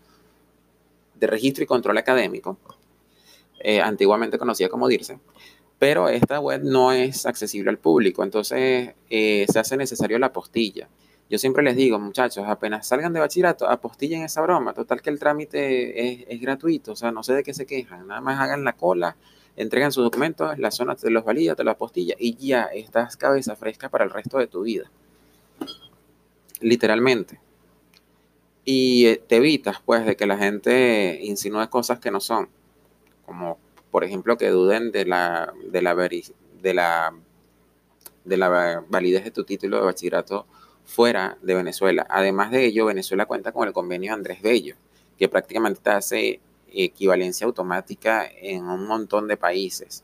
de 1.16 1.28
registro 1.28 1.64
y 1.64 1.68
control 1.68 1.98
académico, 1.98 2.58
eh, 3.60 3.82
antiguamente 3.82 4.38
conocida 4.38 4.70
como 4.70 4.88
DIRSE 4.88 5.20
pero 5.80 6.10
esta 6.10 6.40
web 6.40 6.62
no 6.64 6.92
es 6.92 7.26
accesible 7.26 7.70
al 7.70 7.78
público, 7.78 8.24
entonces 8.24 8.96
eh, 9.10 9.46
se 9.52 9.60
hace 9.60 9.78
necesario 9.78 10.18
la 10.20 10.28
apostilla. 10.28 10.88
Yo 11.30 11.38
siempre 11.38 11.64
les 11.64 11.76
digo, 11.76 12.00
muchachos, 12.00 12.46
apenas 12.48 12.88
salgan 12.88 13.12
de 13.12 13.20
bachillerato, 13.20 13.68
apostillen 13.68 14.24
esa 14.24 14.42
broma, 14.42 14.74
total 14.74 15.02
que 15.02 15.10
el 15.10 15.20
trámite 15.20 16.34
es, 16.34 16.42
gratuito, 16.42 16.94
o 16.94 16.96
sea, 16.96 17.12
no 17.12 17.22
sé 17.22 17.34
de 17.34 17.44
qué 17.44 17.54
se 17.54 17.66
quejan, 17.66 18.08
nada 18.08 18.22
más 18.22 18.40
hagan 18.40 18.64
la 18.64 18.74
cola, 18.74 19.18
entregan 19.58 19.92
sus 19.92 20.06
documentos, 20.06 20.58
la 20.58 20.72
zona 20.72 20.96
te 20.96 21.10
los 21.10 21.26
valida, 21.26 21.56
te 21.56 21.66
los 21.66 21.74
apostilla 21.74 22.16
y 22.18 22.36
ya 22.36 22.64
estás 22.64 23.18
cabeza 23.18 23.58
fresca 23.58 23.90
para 23.90 24.06
el 24.06 24.10
resto 24.10 24.38
de 24.38 24.48
tu 24.48 24.62
vida. 24.62 24.90
Literalmente. 26.62 27.40
Y 28.64 29.08
eh, 29.08 29.24
te 29.28 29.38
evitas, 29.38 29.82
pues, 29.86 30.06
de 30.06 30.16
que 30.16 30.26
la 30.28 30.38
gente 30.38 31.20
insinúe 31.22 31.70
cosas 31.70 32.00
que 32.00 32.12
no 32.12 32.20
son, 32.22 32.50
como 33.26 33.58
por 33.92 34.04
ejemplo, 34.04 34.38
que 34.38 34.50
duden 34.50 34.92
de 34.92 35.06
la, 35.06 35.54
de 35.72 35.82
la, 35.82 35.96
de 35.96 36.74
la, 36.74 37.14
de 38.24 38.38
la 38.38 38.84
validez 38.88 39.24
de 39.26 39.32
tu 39.32 39.44
título 39.44 39.78
de 39.78 39.86
bachillerato 39.86 40.46
fuera 40.88 41.38
de 41.42 41.54
Venezuela. 41.54 42.08
Además 42.10 42.50
de 42.50 42.66
ello, 42.66 42.86
Venezuela 42.86 43.26
cuenta 43.26 43.52
con 43.52 43.68
el 43.68 43.74
convenio 43.74 44.14
Andrés 44.14 44.42
Bello, 44.42 44.76
que 45.18 45.28
prácticamente 45.28 45.82
te 45.84 45.90
hace 45.90 46.40
equivalencia 46.72 47.46
automática 47.46 48.26
en 48.26 48.64
un 48.64 48.88
montón 48.88 49.28
de 49.28 49.36
países. 49.36 50.04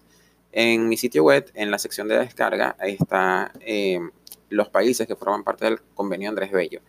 En 0.52 0.90
mi 0.90 0.98
sitio 0.98 1.24
web, 1.24 1.50
en 1.56 1.72
la 1.72 1.80
sección 1.80 2.08
de 2.10 2.20
descarga, 2.20 2.76
está 2.80 3.52
eh, 3.62 4.00
los 4.50 4.70
países 4.70 5.08
que 5.08 5.16
forman 5.16 5.44
parte 5.44 5.66
del 5.66 5.82
convenio 5.96 6.30
Andrés 6.30 6.52
Bello. 6.52 6.82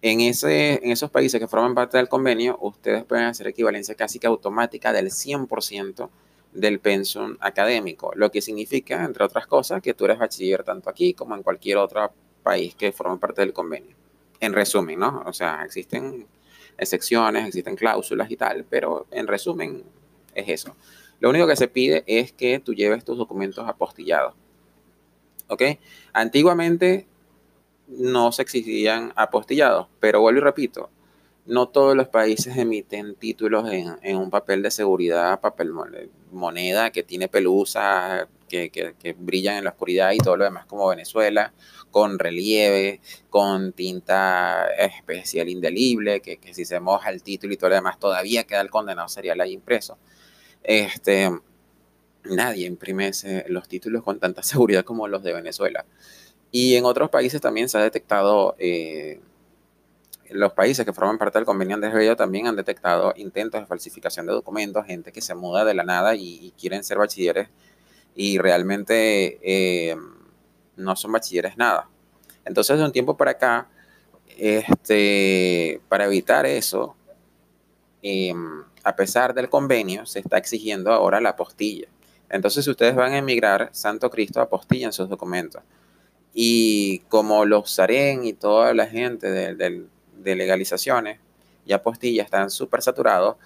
En, 0.00 0.22
ese, 0.22 0.80
en 0.82 0.90
esos 0.90 1.10
países 1.10 1.38
que 1.38 1.46
forman 1.46 1.74
parte 1.74 1.98
del 1.98 2.08
convenio, 2.08 2.58
ustedes 2.62 3.04
pueden 3.04 3.26
hacer 3.26 3.46
equivalencia 3.46 3.94
casi 3.94 4.18
que 4.18 4.28
automática 4.28 4.94
del 4.94 5.10
100% 5.10 6.08
del 6.52 6.80
pensum 6.80 7.36
académico, 7.40 8.12
lo 8.14 8.30
que 8.30 8.40
significa, 8.40 9.04
entre 9.04 9.24
otras 9.24 9.46
cosas, 9.46 9.82
que 9.82 9.92
tú 9.92 10.06
eres 10.06 10.18
bachiller 10.18 10.64
tanto 10.64 10.88
aquí 10.88 11.12
como 11.12 11.36
en 11.36 11.42
cualquier 11.42 11.76
otro 11.76 12.12
país 12.42 12.74
que 12.74 12.92
forma 12.92 13.18
parte 13.18 13.42
del 13.42 13.52
convenio. 13.52 13.96
En 14.40 14.52
resumen, 14.52 14.98
¿no? 14.98 15.22
O 15.26 15.32
sea, 15.32 15.62
existen 15.64 16.26
excepciones, 16.78 17.46
existen 17.46 17.76
cláusulas 17.76 18.30
y 18.30 18.36
tal, 18.36 18.64
pero 18.68 19.06
en 19.10 19.26
resumen 19.26 19.84
es 20.34 20.48
eso. 20.48 20.76
Lo 21.20 21.28
único 21.28 21.46
que 21.46 21.56
se 21.56 21.68
pide 21.68 22.02
es 22.06 22.32
que 22.32 22.58
tú 22.58 22.74
lleves 22.74 23.04
tus 23.04 23.18
documentos 23.18 23.68
apostillados. 23.68 24.34
¿Ok? 25.48 25.62
Antiguamente 26.12 27.06
no 27.88 28.32
se 28.32 28.42
exigían 28.42 29.12
apostillados, 29.16 29.88
pero 29.98 30.20
vuelvo 30.20 30.38
y 30.38 30.42
repito, 30.42 30.90
no 31.46 31.68
todos 31.68 31.96
los 31.96 32.08
países 32.08 32.56
emiten 32.56 33.16
títulos 33.16 33.68
en, 33.70 34.16
un 34.16 34.30
papel 34.30 34.62
de 34.62 34.70
seguridad, 34.70 35.40
papel 35.40 35.72
moneda 36.30 36.90
que 36.90 37.02
tiene 37.02 37.28
pelusa, 37.28 38.28
que, 38.50 38.70
que, 38.70 39.12
brillan 39.14 39.56
en 39.56 39.64
la 39.64 39.70
oscuridad 39.70 40.12
y 40.12 40.18
todo 40.18 40.36
lo 40.36 40.44
demás 40.44 40.66
como 40.66 40.88
Venezuela, 40.88 41.54
con 41.90 42.18
relieve, 42.18 43.00
con 43.30 43.72
tinta 43.72 44.66
especial 44.78 45.48
indelible, 45.48 46.20
que, 46.20 46.38
si 46.52 46.64
se 46.64 46.80
moja 46.80 47.10
el 47.10 47.22
título 47.22 47.54
y 47.54 47.56
todo 47.56 47.70
lo 47.70 47.76
demás 47.76 47.98
todavía 47.98 48.44
queda 48.44 48.60
el 48.60 48.70
condenado 48.70 49.08
serial 49.08 49.40
ahí 49.40 49.52
impreso. 49.52 49.96
Este, 50.62 51.30
nadie 52.24 52.66
imprime 52.66 53.10
los 53.48 53.68
títulos 53.68 54.02
con 54.02 54.18
tanta 54.18 54.42
seguridad 54.42 54.84
como 54.84 55.08
los 55.08 55.22
de 55.22 55.32
Venezuela. 55.32 55.84
Y 56.52 56.74
en 56.74 56.84
otros 56.84 57.10
países 57.10 57.40
también 57.40 57.68
se 57.68 57.78
ha 57.78 57.82
detectado, 57.82 58.56
eh, 58.58 59.20
los 60.30 60.52
países 60.52 60.84
que 60.84 60.92
forman 60.92 61.18
parte 61.18 61.38
del 61.38 61.46
convenio 61.46 61.74
Andrés 61.74 61.94
Bello 61.94 62.16
también 62.16 62.46
han 62.46 62.56
detectado 62.56 63.12
intentos 63.16 63.60
de 63.60 63.66
falsificación 63.66 64.26
de 64.26 64.32
documentos, 64.32 64.86
gente 64.86 65.12
que 65.12 65.20
se 65.20 65.34
muda 65.34 65.64
de 65.64 65.74
la 65.74 65.84
nada 65.84 66.14
y, 66.16 66.52
quieren 66.58 66.84
ser 66.84 66.98
bachilleres 66.98 67.48
y 68.14 68.38
realmente 68.38 69.38
eh, 69.42 69.96
no 70.76 70.96
son 70.96 71.12
bachilleres 71.12 71.56
nada. 71.56 71.88
Entonces, 72.44 72.78
de 72.78 72.84
un 72.84 72.92
tiempo 72.92 73.16
para 73.16 73.32
acá, 73.32 73.68
este, 74.36 75.80
para 75.88 76.06
evitar 76.06 76.46
eso, 76.46 76.96
em, 78.02 78.64
a 78.82 78.96
pesar 78.96 79.34
del 79.34 79.48
convenio, 79.48 80.06
se 80.06 80.20
está 80.20 80.38
exigiendo 80.38 80.92
ahora 80.92 81.20
la 81.20 81.30
apostilla. 81.30 81.88
Entonces, 82.30 82.64
si 82.64 82.70
ustedes 82.70 82.94
van 82.94 83.12
a 83.12 83.18
emigrar, 83.18 83.68
Santo 83.72 84.08
Cristo 84.08 84.48
en 84.70 84.92
sus 84.92 85.08
documentos. 85.08 85.62
Y 86.32 87.00
como 87.08 87.44
los 87.44 87.70
SAREN 87.70 88.24
y 88.24 88.32
toda 88.32 88.72
la 88.72 88.86
gente 88.86 89.30
de, 89.30 89.84
legalizaciones 90.22 91.18
y 91.66 91.72
apostilla 91.72 92.22
están 92.22 92.50
súper 92.50 92.82
saturados, 92.82 93.36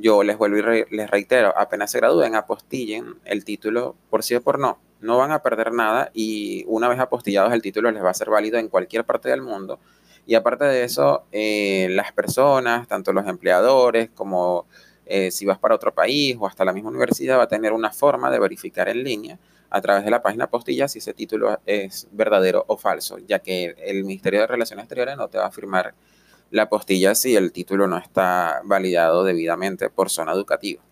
yo 0.00 0.22
les 0.22 0.38
vuelvo 0.38 0.72
y 0.72 0.84
les 0.90 1.10
reitero, 1.10 1.56
apenas 1.56 1.90
se 1.90 1.98
gradúen, 1.98 2.34
apostillen 2.34 3.16
el 3.24 3.44
título 3.44 3.96
por 4.10 4.22
sí 4.22 4.34
o 4.34 4.42
por 4.42 4.58
no. 4.58 4.78
No 5.00 5.18
van 5.18 5.32
a 5.32 5.42
perder 5.42 5.72
nada 5.72 6.10
y 6.14 6.64
una 6.68 6.88
vez 6.88 6.98
apostillados 6.98 7.52
el 7.52 7.62
título 7.62 7.90
les 7.90 8.02
va 8.02 8.10
a 8.10 8.14
ser 8.14 8.30
válido 8.30 8.58
en 8.58 8.68
cualquier 8.68 9.04
parte 9.04 9.28
del 9.28 9.42
mundo. 9.42 9.78
Y 10.26 10.34
aparte 10.34 10.64
de 10.64 10.84
eso, 10.84 11.24
eh, 11.32 11.88
las 11.90 12.12
personas, 12.12 12.86
tanto 12.86 13.12
los 13.12 13.26
empleadores 13.26 14.10
como 14.10 14.66
eh, 15.04 15.30
si 15.32 15.44
vas 15.44 15.58
para 15.58 15.74
otro 15.74 15.92
país 15.92 16.36
o 16.38 16.46
hasta 16.46 16.64
la 16.64 16.72
misma 16.72 16.90
universidad, 16.90 17.38
va 17.38 17.44
a 17.44 17.48
tener 17.48 17.72
una 17.72 17.90
forma 17.90 18.30
de 18.30 18.38
verificar 18.38 18.88
en 18.88 19.02
línea 19.02 19.38
a 19.68 19.80
través 19.80 20.04
de 20.04 20.10
la 20.10 20.22
página 20.22 20.48
postilla 20.48 20.86
si 20.86 20.98
ese 21.00 21.14
título 21.14 21.58
es 21.66 22.06
verdadero 22.12 22.64
o 22.68 22.76
falso, 22.76 23.18
ya 23.18 23.40
que 23.40 23.74
el 23.78 24.04
Ministerio 24.04 24.40
de 24.40 24.46
Relaciones 24.46 24.84
Exteriores 24.84 25.16
no 25.16 25.28
te 25.28 25.38
va 25.38 25.46
a 25.46 25.50
firmar 25.50 25.94
la 26.52 26.68
postilla 26.68 27.14
si 27.14 27.34
el 27.34 27.50
título 27.50 27.88
no 27.88 27.96
está 27.96 28.60
validado 28.64 29.24
debidamente 29.24 29.88
por 29.90 30.10
zona 30.10 30.32
educativa. 30.32 30.82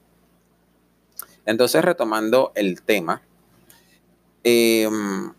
Entonces, 1.44 1.84
retomando 1.84 2.50
el 2.54 2.82
tema, 2.82 3.22
em, 4.42 5.32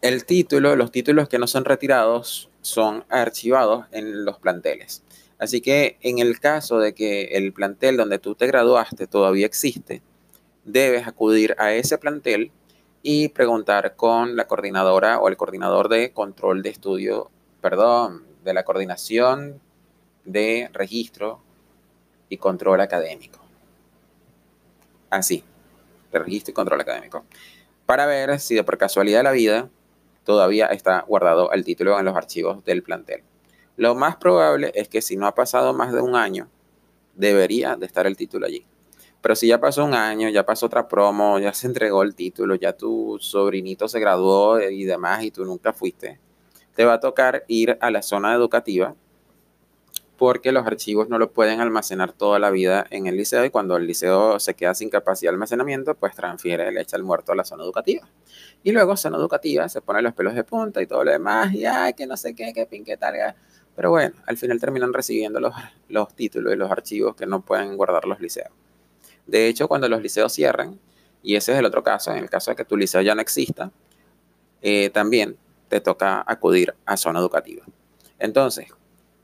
el 0.00 0.24
título, 0.24 0.76
los 0.76 0.92
títulos 0.92 1.28
que 1.28 1.38
no 1.38 1.48
son 1.48 1.64
retirados 1.64 2.48
son 2.62 3.04
archivados 3.08 3.86
en 3.90 4.24
los 4.24 4.38
planteles. 4.38 5.02
Así 5.38 5.60
que 5.60 5.98
en 6.02 6.20
el 6.20 6.38
caso 6.38 6.78
de 6.78 6.94
que 6.94 7.24
el 7.32 7.52
plantel 7.52 7.96
donde 7.96 8.18
tú 8.18 8.36
te 8.36 8.46
graduaste 8.46 9.06
todavía 9.08 9.46
existe, 9.46 10.02
debes 10.64 11.06
acudir 11.06 11.56
a 11.58 11.72
ese 11.72 11.98
plantel 11.98 12.52
y 13.02 13.28
preguntar 13.28 13.96
con 13.96 14.36
la 14.36 14.46
coordinadora 14.46 15.18
o 15.18 15.28
el 15.28 15.36
coordinador 15.36 15.88
de 15.88 16.12
control 16.12 16.62
de 16.62 16.70
estudio, 16.70 17.30
perdón, 17.60 18.24
de 18.46 18.54
la 18.54 18.64
coordinación 18.64 19.60
de 20.24 20.70
registro 20.72 21.42
y 22.28 22.38
control 22.38 22.80
académico. 22.80 23.40
Así, 25.10 25.44
de 26.12 26.18
registro 26.20 26.52
y 26.52 26.54
control 26.54 26.80
académico. 26.80 27.24
Para 27.84 28.06
ver 28.06 28.40
si 28.40 28.54
de 28.54 28.64
por 28.64 28.78
casualidad 28.78 29.18
de 29.18 29.24
la 29.24 29.32
vida 29.32 29.68
todavía 30.24 30.66
está 30.66 31.02
guardado 31.02 31.52
el 31.52 31.64
título 31.64 31.98
en 31.98 32.04
los 32.04 32.16
archivos 32.16 32.64
del 32.64 32.82
plantel. 32.82 33.22
Lo 33.76 33.94
más 33.94 34.16
probable 34.16 34.72
es 34.74 34.88
que 34.88 35.02
si 35.02 35.16
no 35.16 35.26
ha 35.26 35.34
pasado 35.34 35.74
más 35.74 35.92
de 35.92 36.00
un 36.00 36.16
año, 36.16 36.48
debería 37.14 37.76
de 37.76 37.86
estar 37.86 38.06
el 38.06 38.16
título 38.16 38.46
allí. 38.46 38.64
Pero 39.20 39.34
si 39.34 39.48
ya 39.48 39.60
pasó 39.60 39.84
un 39.84 39.94
año, 39.94 40.28
ya 40.28 40.46
pasó 40.46 40.66
otra 40.66 40.86
promo, 40.86 41.38
ya 41.38 41.52
se 41.52 41.66
entregó 41.66 42.02
el 42.02 42.14
título, 42.14 42.54
ya 42.54 42.72
tu 42.72 43.18
sobrinito 43.20 43.88
se 43.88 43.98
graduó 43.98 44.60
y 44.60 44.84
demás 44.84 45.24
y 45.24 45.30
tú 45.30 45.44
nunca 45.44 45.72
fuiste, 45.72 46.20
te 46.76 46.84
va 46.84 46.94
a 46.94 47.00
tocar 47.00 47.44
ir 47.48 47.78
a 47.80 47.90
la 47.90 48.02
zona 48.02 48.34
educativa 48.34 48.94
porque 50.16 50.52
los 50.52 50.66
archivos 50.66 51.08
no 51.08 51.18
lo 51.18 51.30
pueden 51.30 51.60
almacenar 51.60 52.12
toda 52.12 52.38
la 52.38 52.50
vida 52.50 52.86
en 52.90 53.06
el 53.06 53.16
liceo 53.16 53.44
y 53.44 53.50
cuando 53.50 53.76
el 53.76 53.86
liceo 53.86 54.40
se 54.40 54.54
queda 54.54 54.74
sin 54.74 54.88
capacidad 54.88 55.30
de 55.30 55.34
almacenamiento, 55.34 55.94
pues 55.94 56.14
transfiere, 56.14 56.70
le 56.72 56.80
echa 56.80 56.96
el 56.96 57.02
muerto 57.02 57.32
a 57.32 57.34
la 57.34 57.44
zona 57.44 57.64
educativa. 57.64 58.08
Y 58.62 58.72
luego 58.72 58.96
zona 58.96 59.18
educativa 59.18 59.68
se 59.68 59.82
pone 59.82 60.00
los 60.02 60.14
pelos 60.14 60.34
de 60.34 60.44
punta 60.44 60.80
y 60.80 60.86
todo 60.86 61.04
lo 61.04 61.10
demás 61.10 61.52
y 61.52 61.66
ay, 61.66 61.92
que 61.92 62.06
no 62.06 62.16
sé 62.16 62.34
qué, 62.34 62.52
que 62.54 62.66
pin, 62.66 62.84
que 62.84 62.96
tal. 62.96 63.14
Pero 63.74 63.90
bueno, 63.90 64.14
al 64.26 64.38
final 64.38 64.58
terminan 64.58 64.92
recibiendo 64.92 65.38
los, 65.38 65.54
los 65.88 66.14
títulos 66.14 66.54
y 66.54 66.56
los 66.56 66.70
archivos 66.70 67.14
que 67.14 67.26
no 67.26 67.42
pueden 67.42 67.76
guardar 67.76 68.06
los 68.06 68.20
liceos. 68.20 68.50
De 69.26 69.48
hecho, 69.48 69.68
cuando 69.68 69.88
los 69.88 70.00
liceos 70.00 70.32
cierran, 70.32 70.78
y 71.22 71.36
ese 71.36 71.52
es 71.52 71.58
el 71.58 71.64
otro 71.66 71.82
caso, 71.82 72.12
en 72.12 72.18
el 72.18 72.30
caso 72.30 72.50
de 72.50 72.56
que 72.56 72.64
tu 72.64 72.76
liceo 72.76 73.02
ya 73.02 73.14
no 73.14 73.20
exista, 73.20 73.70
eh, 74.62 74.88
también 74.90 75.36
te 75.68 75.80
toca 75.80 76.24
acudir 76.26 76.74
a 76.84 76.96
zona 76.96 77.20
educativa. 77.20 77.64
Entonces, 78.18 78.68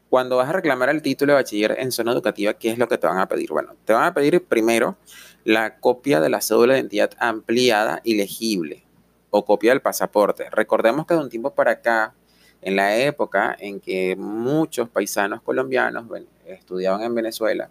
cuando 0.09 0.37
vas 0.37 0.49
a 0.49 0.53
reclamar 0.53 0.91
el 0.91 1.01
título 1.01 1.33
de 1.33 1.39
bachiller 1.39 1.77
en 1.79 1.91
zona 1.91 2.13
educativa, 2.13 2.53
¿qué 2.55 2.71
es 2.71 2.79
lo 2.79 2.87
que 2.87 2.99
te 2.99 3.07
van 3.07 3.19
a 3.19 3.29
pedir? 3.29 3.51
Bueno, 3.51 3.75
te 3.85 3.93
van 3.93 4.05
a 4.05 4.15
pedir 4.15 4.45
primero 4.45 4.97
la 5.45 5.79
copia 5.79 6.21
de 6.21 6.29
la 6.29 6.41
cédula 6.41 6.75
de 6.75 6.81
identidad 6.81 7.13
ampliada 7.19 8.01
y 8.05 8.17
legible 8.17 8.85
o 9.31 9.45
copia 9.45 9.71
del 9.71 9.81
pasaporte. 9.81 10.51
Recordemos 10.51 11.07
que 11.07 11.15
de 11.15 11.21
un 11.21 11.31
tiempo 11.31 11.55
para 11.55 11.73
acá, 11.73 12.15
en 12.61 12.77
la 12.77 12.97
época 12.97 13.57
en 13.59 13.81
que 13.81 14.15
muchos 14.17 14.89
paisanos 14.89 15.41
colombianos 15.41 16.05
estudiaban 16.47 17.03
en 17.03 17.15
Venezuela, 17.15 17.71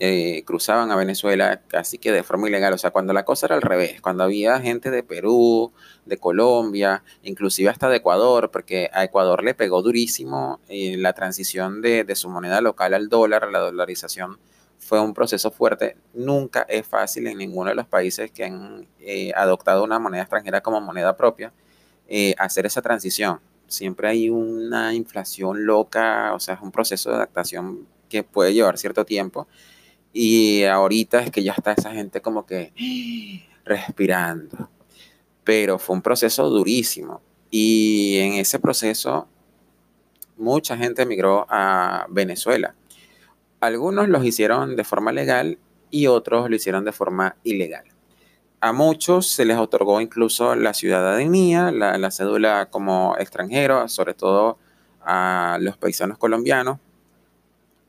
eh, 0.00 0.44
cruzaban 0.44 0.92
a 0.92 0.96
Venezuela 0.96 1.60
casi 1.66 1.98
que 1.98 2.12
de 2.12 2.22
forma 2.22 2.48
ilegal. 2.48 2.72
O 2.72 2.78
sea, 2.78 2.92
cuando 2.92 3.12
la 3.12 3.24
cosa 3.24 3.46
era 3.46 3.56
al 3.56 3.62
revés, 3.62 4.00
cuando 4.00 4.22
había 4.22 4.60
gente 4.60 4.92
de 4.92 5.02
Perú, 5.02 5.72
de 6.06 6.18
Colombia, 6.18 7.02
inclusive 7.24 7.68
hasta 7.68 7.88
de 7.88 7.96
Ecuador, 7.96 8.50
porque 8.52 8.90
a 8.92 9.02
Ecuador 9.02 9.42
le 9.42 9.54
pegó 9.54 9.82
durísimo 9.82 10.60
eh, 10.68 10.96
la 10.96 11.14
transición 11.14 11.82
de, 11.82 12.06
su 12.14 12.28
moneda 12.30 12.60
local 12.60 12.94
al 12.94 13.08
dólar, 13.08 13.50
la 13.50 13.58
dolarización 13.58 14.38
fue 14.78 15.00
un 15.00 15.14
proceso 15.14 15.50
fuerte. 15.50 15.96
Nunca 16.14 16.62
es 16.68 16.86
fácil 16.86 17.26
en 17.26 17.38
ninguno 17.38 17.70
de 17.70 17.76
los 17.76 17.86
países 17.86 18.30
que 18.30 18.44
han 18.44 18.86
eh, 19.00 19.32
adoptado 19.34 19.82
una 19.82 19.98
moneda 19.98 20.22
extranjera 20.22 20.60
como 20.60 20.80
moneda 20.80 21.16
propia 21.16 21.52
hacer 22.38 22.64
esa 22.64 22.80
transición. 22.80 23.40
Siempre 23.66 24.08
hay 24.08 24.30
una 24.30 24.94
inflación 24.94 25.66
loca, 25.66 26.32
o 26.34 26.40
sea, 26.40 26.54
es 26.54 26.60
un 26.62 26.72
proceso 26.72 27.10
de 27.10 27.16
adaptación 27.16 27.86
que 28.08 28.22
puede 28.22 28.54
llevar 28.54 28.78
cierto 28.78 29.04
tiempo 29.04 29.46
y 30.12 30.64
ahorita 30.64 31.20
es 31.20 31.30
que 31.30 31.42
ya 31.42 31.52
está 31.52 31.72
esa 31.72 31.92
gente 31.92 32.20
como 32.20 32.46
que 32.46 32.72
respirando. 33.64 34.70
Pero 35.44 35.78
fue 35.78 35.96
un 35.96 36.02
proceso 36.02 36.48
durísimo. 36.48 37.20
Y 37.50 38.18
en 38.18 38.34
ese 38.34 38.58
proceso 38.58 39.28
mucha 40.36 40.76
gente 40.76 41.02
emigró 41.02 41.46
a 41.48 42.06
Venezuela. 42.10 42.74
Algunos 43.60 44.08
los 44.08 44.24
hicieron 44.24 44.76
de 44.76 44.84
forma 44.84 45.12
legal 45.12 45.58
y 45.90 46.06
otros 46.06 46.48
lo 46.48 46.56
hicieron 46.56 46.84
de 46.84 46.92
forma 46.92 47.36
ilegal. 47.42 47.84
A 48.60 48.72
muchos 48.72 49.28
se 49.28 49.44
les 49.44 49.56
otorgó 49.56 50.00
incluso 50.00 50.54
la 50.54 50.74
ciudadanía, 50.74 51.70
la, 51.70 52.10
cédula 52.10 52.66
como 52.70 53.16
extranjero, 53.18 53.88
sobre 53.88 54.14
todo 54.14 54.58
a 55.00 55.58
los 55.60 55.76
paisanos 55.76 56.18
colombianos. 56.18 56.78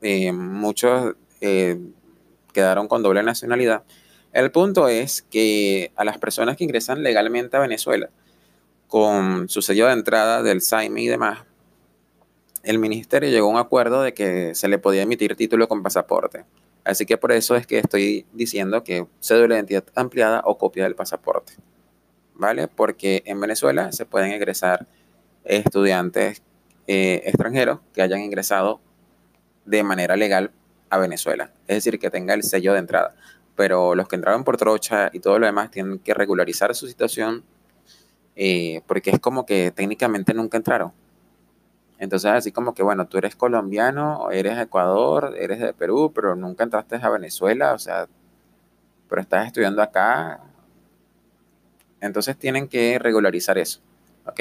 Eh, 0.00 0.32
muchos 0.32 1.14
eh, 1.40 1.78
quedaron 2.52 2.88
con 2.88 3.02
doble 3.02 3.22
nacionalidad. 3.22 3.84
El 4.32 4.50
punto 4.50 4.88
es 4.88 5.22
que 5.22 5.92
a 5.96 6.04
las 6.04 6.18
personas 6.18 6.56
que 6.56 6.64
ingresan 6.64 7.02
legalmente 7.02 7.56
a 7.56 7.60
Venezuela 7.60 8.10
con 8.86 9.48
su 9.48 9.62
sello 9.62 9.86
de 9.86 9.92
entrada 9.92 10.42
del 10.42 10.62
SAIME 10.62 11.02
y 11.02 11.06
demás, 11.08 11.40
el 12.62 12.78
ministerio 12.78 13.30
llegó 13.30 13.48
a 13.48 13.50
un 13.50 13.56
acuerdo 13.56 14.02
de 14.02 14.14
que 14.14 14.54
se 14.54 14.68
le 14.68 14.78
podía 14.78 15.02
emitir 15.02 15.36
título 15.36 15.68
con 15.68 15.82
pasaporte. 15.82 16.44
Así 16.84 17.06
que 17.06 17.16
por 17.16 17.32
eso 17.32 17.56
es 17.56 17.66
que 17.66 17.78
estoy 17.78 18.26
diciendo 18.32 18.84
que 18.84 19.06
cédula 19.20 19.54
de 19.54 19.60
identidad 19.60 19.84
ampliada 19.94 20.42
o 20.44 20.58
copia 20.58 20.84
del 20.84 20.94
pasaporte. 20.94 21.54
¿Vale? 22.34 22.68
Porque 22.68 23.22
en 23.26 23.40
Venezuela 23.40 23.92
se 23.92 24.06
pueden 24.06 24.32
ingresar 24.32 24.86
estudiantes 25.44 26.42
eh, 26.86 27.22
extranjeros 27.26 27.80
que 27.92 28.02
hayan 28.02 28.20
ingresado 28.20 28.80
de 29.64 29.82
manera 29.82 30.16
legal 30.16 30.52
a 30.90 30.98
Venezuela, 30.98 31.52
es 31.66 31.76
decir, 31.76 31.98
que 31.98 32.10
tenga 32.10 32.34
el 32.34 32.42
sello 32.42 32.74
de 32.74 32.80
entrada. 32.80 33.14
Pero 33.56 33.94
los 33.94 34.08
que 34.08 34.16
entraron 34.16 34.44
por 34.44 34.56
trocha 34.56 35.10
y 35.12 35.20
todo 35.20 35.38
lo 35.38 35.46
demás 35.46 35.70
tienen 35.70 35.98
que 35.98 36.14
regularizar 36.14 36.74
su 36.74 36.86
situación 36.86 37.44
eh, 38.36 38.82
porque 38.86 39.10
es 39.10 39.20
como 39.20 39.44
que 39.44 39.70
técnicamente 39.70 40.32
nunca 40.34 40.56
entraron. 40.56 40.92
Entonces, 41.98 42.30
así 42.30 42.52
como 42.52 42.72
que, 42.74 42.82
bueno, 42.82 43.06
tú 43.06 43.18
eres 43.18 43.36
colombiano, 43.36 44.30
eres 44.30 44.56
de 44.56 44.62
Ecuador, 44.62 45.34
eres 45.38 45.60
de 45.60 45.74
Perú, 45.74 46.12
pero 46.14 46.34
nunca 46.34 46.64
entraste 46.64 46.96
a 46.96 47.10
Venezuela, 47.10 47.74
o 47.74 47.78
sea, 47.78 48.08
pero 49.08 49.20
estás 49.20 49.46
estudiando 49.46 49.82
acá. 49.82 50.40
Entonces 52.00 52.36
tienen 52.38 52.68
que 52.68 52.98
regularizar 52.98 53.58
eso, 53.58 53.80
¿ok? 54.24 54.40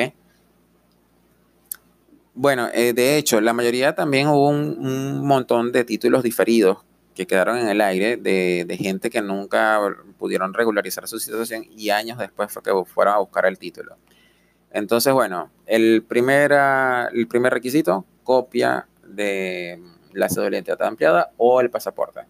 Bueno, 2.42 2.70
eh, 2.74 2.94
de 2.94 3.18
hecho, 3.18 3.42
la 3.42 3.52
mayoría 3.52 3.96
también 3.96 4.30
hubo 4.30 4.48
un, 4.48 5.28
montón 5.28 5.74
de 5.74 5.84
títulos 5.84 6.24
diferidos 6.24 6.78
que 7.14 7.28
quedaron 7.28 7.58
en 7.58 7.68
el 7.68 7.82
aire 7.82 8.16
de, 8.16 8.78
gente 8.80 9.10
que 9.10 9.22
nunca 9.22 9.82
pudieron 10.18 10.54
regularizar 10.54 11.06
su 11.10 11.20
situación 11.20 11.66
y 11.70 11.90
años 11.90 12.18
después 12.18 12.50
fue 12.50 12.64
que 12.64 12.72
fueron 12.86 13.16
a 13.16 13.18
buscar 13.18 13.46
el 13.46 13.60
título. 13.60 13.98
Entonces, 14.72 15.12
bueno, 15.12 15.52
el 15.66 16.02
primer, 16.02 16.54
el 17.12 17.28
primer 17.28 17.52
requisito, 17.52 18.06
copia 18.24 18.88
de 19.06 19.84
la 20.14 20.30
cédula 20.30 20.52
de 20.52 20.56
identidad 20.56 20.84
ampliada 20.84 21.34
o 21.36 21.60
el 21.60 21.70
pasaporte. 21.70 22.22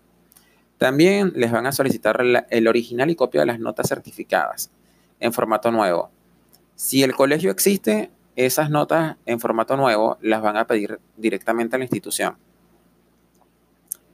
También 0.79 1.33
les 1.35 1.51
van 1.51 1.67
a 1.67 1.71
solicitar 1.71 2.19
el 2.49 2.67
original 2.67 3.11
y 3.11 3.15
copia 3.15 3.41
de 3.41 3.45
las 3.45 3.59
notas 3.59 3.87
certificadas 3.87 4.71
en 5.19 5.33
formato 5.33 5.69
nuevo. 5.69 6.09
Si 6.73 7.03
el 7.03 7.13
colegio 7.13 7.51
existe, 7.51 8.09
esas 8.35 8.69
notas 8.69 9.17
en 9.25 9.39
formato 9.39 9.75
nuevo 9.77 10.17
las 10.21 10.41
van 10.41 10.57
a 10.57 10.67
pedir 10.67 10.99
directamente 11.17 11.75
a 11.75 11.79
la 11.79 11.85
institución. 11.85 12.37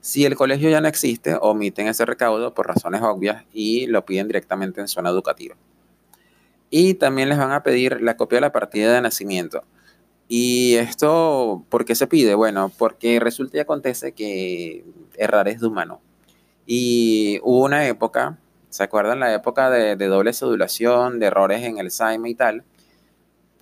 Si 0.02 0.24
el 0.24 0.36
colegio 0.36 0.70
ya 0.70 0.82
no 0.82 0.88
existe, 0.88 1.36
omiten 1.42 1.88
ese 1.88 2.06
recaudo 2.06 2.54
por 2.54 2.68
razones 2.68 3.02
obvias 3.02 3.44
y 3.52 3.88
lo 3.88 4.06
piden 4.06 4.28
directamente 4.28 4.80
en 4.80 4.88
zona 4.88 5.10
educativa. 5.10 5.56
Y 6.70 6.94
también 6.96 7.30
les 7.30 7.38
van 7.38 7.52
a 7.52 7.64
pedir 7.64 8.02
la 8.02 8.16
copia 8.16 8.38
de 8.38 8.42
la 8.42 8.52
partida 8.52 8.94
de 8.94 9.02
nacimiento. 9.02 9.64
¿Y 10.28 10.76
esto 10.76 11.64
por 11.70 11.86
qué 11.86 11.96
se 11.96 12.08
pide? 12.08 12.36
Bueno, 12.36 12.72
porque 12.78 13.20
resulta 13.20 13.58
y 13.58 13.60
acontece 13.62 14.12
que 14.14 14.84
errar 15.18 15.48
es 15.48 15.62
de 15.62 15.68
humano. 15.68 16.02
Y 16.66 17.40
hubo 17.44 17.64
una 17.64 17.88
época, 17.88 18.38
¿se 18.70 18.84
acuerdan 18.84 19.20
la 19.20 19.34
época 19.34 19.70
de, 19.70 19.96
doble 19.96 20.34
sedulación, 20.34 21.20
de 21.20 21.28
errores 21.28 21.64
en 21.64 21.90
SAIME 21.90 22.30
y 22.30 22.36
tal? 22.36 22.64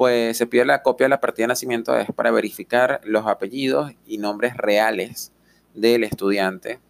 Pues 0.03 0.36
se 0.36 0.48
pide 0.48 0.65
la 0.65 0.81
copia 0.83 1.05
de 1.05 1.12
la 1.12 1.22
partida 1.22 1.45
de 1.45 1.48
nacimiento 1.48 1.98
es 1.98 2.12
para 2.12 2.29
verificar 2.29 3.00
los 3.05 3.25
apellidos 3.25 3.93
y 4.05 4.17
nombres 4.17 4.57
reales 4.57 5.31
del 5.74 6.03
estudiante 6.03 6.81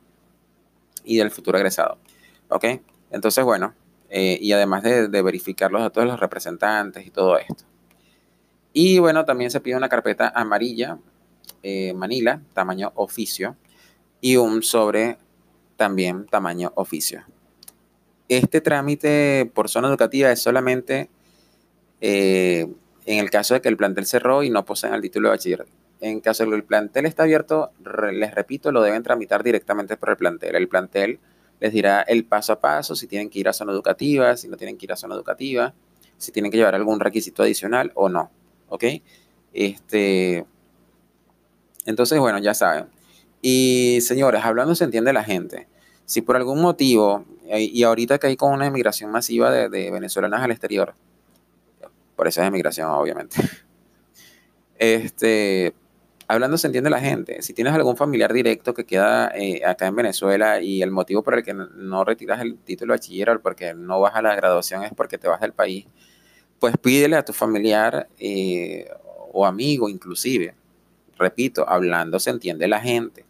y 1.03 1.17
del 1.17 1.29
futuro 1.29 1.59
egresado. 1.59 1.99
¿Ok? 2.49 2.65
Entonces, 3.11 3.45
bueno, 3.45 3.75
eh, 4.09 4.39
y 4.41 4.51
además 4.51 4.81
de, 4.81 5.21
verificar 5.21 5.71
los 5.71 5.83
datos 5.83 6.03
de 6.03 6.09
los 6.09 6.19
representantes 6.19 7.05
y 7.05 7.11
todo 7.11 7.37
esto. 7.37 7.65
Y 8.73 8.97
bueno, 8.97 9.25
también 9.25 9.51
se 9.51 9.61
pide 9.61 9.75
una 9.75 9.89
carpeta 9.89 10.33
amarilla, 10.33 10.97
eh, 11.61 11.93
Manila, 11.93 12.41
tamaño 12.55 12.93
oficio, 12.95 13.57
y 14.21 14.37
un 14.37 14.63
sobre 14.63 15.19
también 15.77 16.25
tamaño 16.25 16.71
oficio. 16.73 17.23
Este 18.27 18.59
trámite 18.59 19.51
por 19.53 19.69
zona 19.69 19.87
educativa 19.87 20.31
es 20.31 20.41
solamente 20.41 21.11
eh, 22.01 22.67
en 23.05 23.19
el 23.19 23.29
caso 23.29 23.53
de 23.53 23.61
que 23.61 23.69
el 23.69 23.77
plantel 23.77 24.05
cerró 24.05 24.43
y 24.43 24.49
no 24.49 24.65
poseen 24.65 24.93
el 24.93 25.01
título 25.01 25.29
de 25.29 25.35
bachiller. 25.35 25.65
En 25.99 26.19
caso 26.19 26.43
de 26.43 26.49
que 26.49 26.55
el 26.55 26.63
plantel 26.63 27.05
está 27.05 27.23
abierto, 27.23 27.71
les 28.11 28.33
repito, 28.33 28.71
lo 28.71 28.81
deben 28.81 29.03
tramitar 29.03 29.43
directamente 29.43 29.97
por 29.97 30.09
el 30.09 30.17
plantel. 30.17 30.55
El 30.55 30.67
plantel 30.67 31.19
les 31.59 31.71
dirá 31.71 32.01
el 32.01 32.25
paso 32.25 32.53
a 32.53 32.59
paso, 32.59 32.95
si 32.95 33.07
tienen 33.07 33.29
que 33.29 33.39
ir 33.39 33.47
a 33.47 33.53
zona 33.53 33.71
educativa, 33.71 34.35
si 34.35 34.47
no 34.47 34.57
tienen 34.57 34.77
que 34.77 34.85
ir 34.85 34.91
a 34.91 34.97
zona 34.97 35.15
educativa, 35.15 35.73
si 36.17 36.31
tienen 36.31 36.51
que 36.51 36.57
llevar 36.57 36.75
algún 36.75 36.99
requisito 36.99 37.43
adicional 37.43 37.91
o 37.95 38.09
no. 38.09 38.31
¿Ok? 38.67 38.83
Este, 39.53 40.45
entonces, 41.85 42.19
bueno, 42.19 42.39
ya 42.39 42.53
saben. 42.53 42.87
Y 43.41 43.99
señores, 44.01 44.43
hablando 44.43 44.75
se 44.75 44.83
entiende 44.83 45.13
la 45.13 45.23
gente. 45.23 45.67
Si 46.05 46.21
por 46.21 46.35
algún 46.35 46.61
motivo, 46.61 47.25
y 47.49 47.83
ahorita 47.83 48.17
que 48.17 48.27
hay 48.27 48.35
con 48.35 48.51
una 48.51 48.67
emigración 48.67 49.11
masiva 49.11 49.51
de, 49.51 49.69
de 49.69 49.91
venezolanas 49.91 50.41
al 50.41 50.51
exterior, 50.51 50.95
por 52.23 52.29
eso 52.29 52.41
es 52.41 52.47
emigración, 52.47 52.89
obviamente. 52.89 53.35
Este, 54.75 55.73
hablando 56.25 56.57
se 56.57 56.67
entiende 56.67 56.89
la 56.89 57.01
gente. 57.01 57.41
Si 57.41 57.53
tienes 57.53 57.73
algún 57.73 57.97
familiar 57.97 58.31
directo 58.31 58.73
que 58.73 58.85
queda 58.85 59.29
eh, 59.35 59.61
acá 59.65 59.87
en 59.87 59.95
Venezuela 59.97 60.61
y 60.61 60.81
el 60.81 60.89
motivo 60.89 61.21
por 61.21 61.33
el 61.33 61.43
que 61.43 61.53
no 61.53 62.05
retiras 62.05 62.39
el 62.39 62.57
título 62.59 62.93
de 62.93 62.99
bachiller 62.99 63.29
o 63.29 63.41
porque 63.41 63.73
no 63.73 63.99
vas 63.99 64.15
a 64.15 64.21
la 64.21 64.35
graduación 64.35 64.83
es 64.83 64.93
porque 64.93 65.17
te 65.17 65.27
vas 65.27 65.41
del 65.41 65.51
país, 65.51 65.85
pues 66.61 66.77
pídele 66.77 67.17
a 67.17 67.25
tu 67.25 67.33
familiar 67.33 68.07
eh, 68.19 68.87
o 69.33 69.45
amigo 69.45 69.89
inclusive, 69.89 70.55
repito, 71.17 71.67
hablando 71.67 72.21
se 72.21 72.29
entiende 72.29 72.69
la 72.69 72.79
gente, 72.79 73.25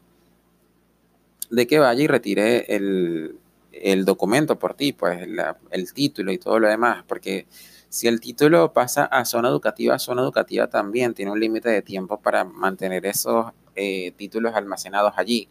de 1.50 1.66
que 1.66 1.80
vaya 1.80 2.04
y 2.04 2.06
retire 2.06 2.76
el, 2.76 4.06
documento 4.06 4.60
por 4.60 4.76
ti, 4.76 4.94
pues 4.94 5.28
el 5.72 5.94
título 5.94 6.32
y 6.32 6.38
todo 6.38 6.60
lo 6.60 6.68
demás, 6.68 7.04
porque 7.08 7.48
si 7.94 8.08
el 8.08 8.20
título 8.20 8.74
pasa 8.74 9.06
a 9.06 9.24
zona 9.24 9.50
educativa, 9.50 10.00
zona 10.00 10.24
educativa 10.24 10.66
también 10.66 11.14
tiene 11.14 11.32
un 11.32 11.40
límite 11.40 11.70
de 11.70 11.84
tiempo 11.84 12.20
para 12.20 12.44
mantener 12.44 13.06
esos 13.06 13.52
eh, 13.76 14.12
títulos 14.18 14.56
almacenados 14.56 15.14
allí. 15.16 15.48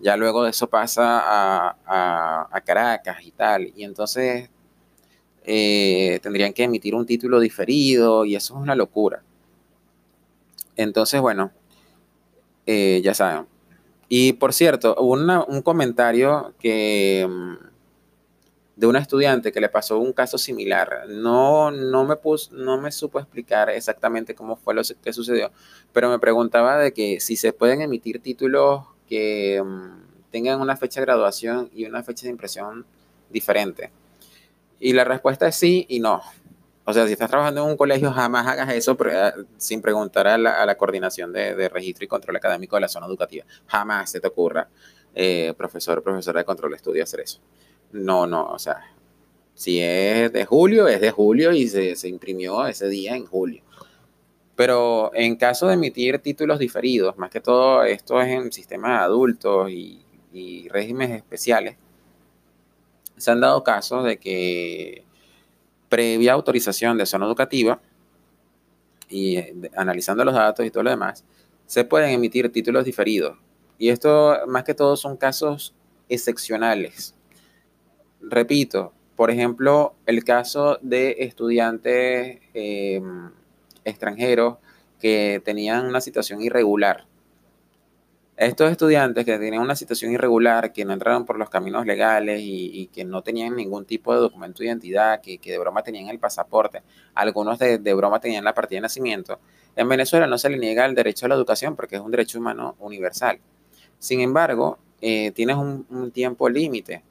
Ya 0.00 0.16
luego 0.16 0.44
de 0.44 0.50
eso 0.50 0.66
pasa 0.66 1.20
a, 1.86 2.62
Caracas 2.64 3.18
y 3.22 3.32
tal. 3.32 3.70
Y 3.76 3.84
entonces 3.84 4.48
eh, 5.44 6.20
tendrían 6.22 6.54
que 6.54 6.62
emitir 6.64 6.94
un 6.94 7.04
título 7.04 7.38
diferido 7.38 8.24
y 8.24 8.34
eso 8.34 8.54
es 8.54 8.60
una 8.62 8.74
locura. 8.74 9.22
Entonces, 10.76 11.20
bueno, 11.20 11.52
eh, 12.64 13.02
ya 13.04 13.12
saben. 13.12 13.46
Y 14.08 14.32
por 14.32 14.54
cierto, 14.54 14.96
hubo 14.98 15.12
un 15.12 15.60
comentario 15.60 16.54
que 16.58 17.26
mm, 17.28 17.73
de 18.76 18.86
una 18.86 18.98
estudiante 18.98 19.52
que 19.52 19.60
le 19.60 19.68
pasó 19.68 19.98
un 19.98 20.12
caso 20.12 20.38
similar. 20.38 21.04
No, 21.08 21.70
no, 21.70 22.04
me 22.04 22.16
no 22.52 22.80
me 22.80 22.92
supo 22.92 23.18
explicar 23.18 23.70
exactamente 23.70 24.34
cómo 24.34 24.56
fue 24.56 24.74
lo 24.74 24.82
que 25.02 25.12
sucedió, 25.12 25.52
pero 25.92 26.10
me 26.10 26.18
preguntaba 26.18 26.78
de 26.78 26.92
que 26.92 27.20
si 27.20 27.36
se 27.36 27.52
pueden 27.52 27.82
emitir 27.82 28.20
títulos 28.20 28.84
que 29.08 29.62
mm, 29.64 30.30
tengan 30.30 30.60
una 30.60 30.76
fecha 30.76 31.00
de 31.00 31.06
graduación 31.06 31.70
y 31.72 31.84
una 31.86 32.02
fecha 32.02 32.24
de 32.26 32.30
impresión 32.30 32.84
diferente. 33.30 33.90
Y 34.80 34.92
la 34.92 35.04
respuesta 35.04 35.46
es 35.46 35.56
sí 35.56 35.86
y 35.88 36.00
no. 36.00 36.20
O 36.86 36.92
sea, 36.92 37.06
si 37.06 37.12
estás 37.12 37.30
trabajando 37.30 37.62
en 37.64 37.70
un 37.70 37.76
colegio, 37.76 38.12
jamás 38.12 38.46
hagas 38.46 38.74
eso 38.74 38.96
eh, 39.10 39.32
sin 39.56 39.80
preguntar 39.80 40.26
a 40.26 40.36
la, 40.36 40.76
coordinación 40.76 41.32
de, 41.32 41.68
registro 41.70 42.04
y 42.04 42.08
control 42.08 42.36
académico 42.36 42.76
de 42.76 42.82
la 42.82 42.88
zona 42.88 43.06
educativa. 43.06 43.44
Jamás 43.66 44.10
se 44.10 44.20
te 44.20 44.28
ocurra, 44.28 44.68
eh, 45.14 45.54
profesor 45.56 46.02
profesora 46.02 46.40
de 46.40 46.44
control 46.44 46.72
de 46.72 46.76
estudio, 46.76 47.02
hacer 47.02 47.20
eso. 47.20 47.40
No, 47.94 48.26
no, 48.26 48.46
o 48.46 48.58
sea, 48.58 48.82
si 49.54 49.80
es 49.80 50.32
de 50.32 50.44
julio, 50.44 50.88
es 50.88 51.00
de 51.00 51.12
julio 51.12 51.52
y 51.52 51.68
se, 51.68 52.08
imprimió 52.08 52.66
ese 52.66 52.88
día 52.88 53.14
en 53.14 53.24
julio. 53.24 53.62
Pero 54.56 55.12
en 55.14 55.36
caso 55.36 55.68
de 55.68 55.74
emitir 55.74 56.18
títulos 56.18 56.58
diferidos, 56.58 57.16
más 57.18 57.30
que 57.30 57.40
todo 57.40 57.84
esto 57.84 58.20
es 58.20 58.28
en 58.28 58.52
sistemas 58.52 59.02
adultos 59.02 59.70
y, 59.70 60.00
regímenes 60.70 61.12
especiales, 61.18 61.76
se 63.16 63.30
han 63.30 63.40
dado 63.40 63.62
casos 63.62 64.04
de 64.04 64.18
que 64.18 65.04
previa 65.88 66.32
autorización 66.32 66.98
de 66.98 67.06
zona 67.06 67.26
educativa 67.26 67.80
y 69.08 69.36
eh, 69.36 69.54
analizando 69.76 70.24
los 70.24 70.34
datos 70.34 70.66
y 70.66 70.70
todo 70.72 70.82
lo 70.82 70.90
demás, 70.90 71.24
se 71.66 71.84
pueden 71.84 72.10
emitir 72.10 72.50
títulos 72.50 72.84
diferidos. 72.84 73.38
Y 73.78 73.90
esto 73.90 74.36
más 74.48 74.64
que 74.64 74.74
todo 74.74 74.96
son 74.96 75.16
casos 75.16 75.74
excepcionales 76.08 77.14
repito, 78.28 78.92
por 79.16 79.30
ejemplo, 79.30 79.94
el 80.06 80.24
caso 80.24 80.78
de 80.82 81.16
estudiantes 81.20 82.40
em, 82.52 83.30
extranjeros 83.84 84.56
que 85.00 85.40
tenían 85.44 85.86
una 85.86 86.00
situación 86.00 86.42
irregular. 86.42 87.06
Estos 88.36 88.72
estudiantes 88.72 89.24
que 89.24 89.38
tenían 89.38 89.62
una 89.62 89.76
situación 89.76 90.10
irregular, 90.10 90.72
que 90.72 90.84
no 90.84 90.92
entraron 90.92 91.24
por 91.24 91.38
los 91.38 91.48
caminos 91.48 91.86
legales 91.86 92.40
y, 92.42 92.90
que 92.92 93.04
no 93.04 93.22
tenían 93.22 93.54
ningún 93.54 93.84
tipo 93.84 94.12
de 94.12 94.18
documento 94.18 94.58
de 94.58 94.66
identidad, 94.66 95.20
que, 95.20 95.38
de 95.38 95.58
broma 95.58 95.84
tenían 95.84 96.08
el 96.08 96.18
pasaporte, 96.18 96.82
algunos 97.14 97.60
de, 97.60 97.94
broma 97.94 98.18
tenían 98.18 98.42
la 98.42 98.52
partida 98.52 98.78
de 98.78 98.82
nacimiento, 98.82 99.38
en 99.76 99.88
Venezuela 99.88 100.26
no 100.26 100.38
se 100.38 100.50
le 100.50 100.58
niega 100.58 100.84
el 100.84 100.96
derecho 100.96 101.26
a 101.26 101.28
la 101.28 101.36
educación 101.36 101.76
porque 101.76 101.96
es 101.96 102.02
un 102.02 102.10
derecho 102.10 102.38
humano 102.38 102.74
universal. 102.80 103.38
Sin 104.00 104.20
embargo, 104.20 104.78
eh, 105.00 105.30
tienes 105.32 105.56
un 105.56 106.10
tiempo 106.12 106.48
límite 106.48 107.02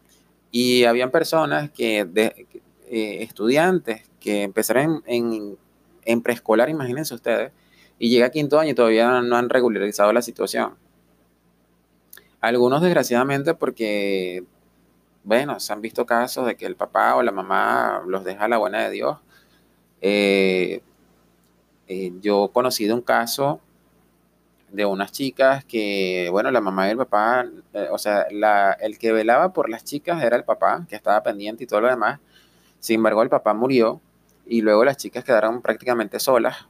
y 0.55 0.83
habían 0.85 1.09
personas 1.09 1.71
que, 1.71 2.05
de, 2.05 2.47
eh, 2.87 3.23
estudiantes 3.23 4.03
que 4.19 4.43
empezaron 4.43 5.03
en, 5.07 5.57
en, 6.05 6.21
preescolar, 6.21 6.69
imagínense 6.69 7.15
ustedes, 7.15 7.51
y 7.97 8.11
llega 8.11 8.27
a 8.27 8.29
quinto 8.29 8.59
año 8.59 8.69
y 8.69 8.75
todavía 8.75 9.19
no 9.21 9.35
han 9.35 9.49
regularizado 9.49 10.13
la 10.13 10.21
situación. 10.21 10.75
Algunos 12.39 12.83
desgraciadamente 12.83 13.55
porque, 13.55 14.45
bueno, 15.23 15.59
se 15.59 15.73
han 15.73 15.81
visto 15.81 16.05
casos 16.05 16.45
de 16.45 16.55
que 16.55 16.67
el 16.67 16.75
papá 16.75 17.15
o 17.15 17.23
la 17.23 17.31
mamá 17.31 18.03
los 18.05 18.23
deja 18.23 18.45
a 18.45 18.47
la 18.47 18.59
buena 18.59 18.83
de 18.83 18.91
Dios. 18.91 19.17
Eh, 20.01 20.83
eh, 21.87 22.13
yo 22.21 22.45
he 22.45 22.51
conocido 22.51 22.93
un 22.93 23.01
caso 23.01 23.59
de 24.73 24.85
unas 24.85 25.11
chicas 25.11 25.63
que, 25.65 26.27
bueno, 26.31 26.49
la 26.49 26.59
mamá 26.59 26.87
y 26.87 26.91
el 26.91 26.97
papá, 26.97 27.45
eh, 27.73 27.87
o 27.91 27.97
sea, 27.99 28.23
el 28.23 28.97
que 28.97 29.11
velaba 29.11 29.53
por 29.53 29.69
las 29.69 29.83
chicas 29.83 30.23
era 30.23 30.35
el 30.35 30.43
papá, 30.43 30.85
que 30.89 30.95
estaba 30.95 31.21
pendiente 31.21 31.63
y 31.63 31.67
todo 31.67 31.81
lo 31.81 31.89
demás. 31.89 32.19
Sin 32.79 32.95
embargo, 32.95 33.21
el 33.21 33.29
papá 33.29 33.53
murió 33.53 34.01
y 34.47 34.61
luego 34.61 34.83
las 34.83 34.97
chicas 34.97 35.23
quedaron 35.23 35.61
prácticamente 35.61 36.19
solas. 36.19 36.67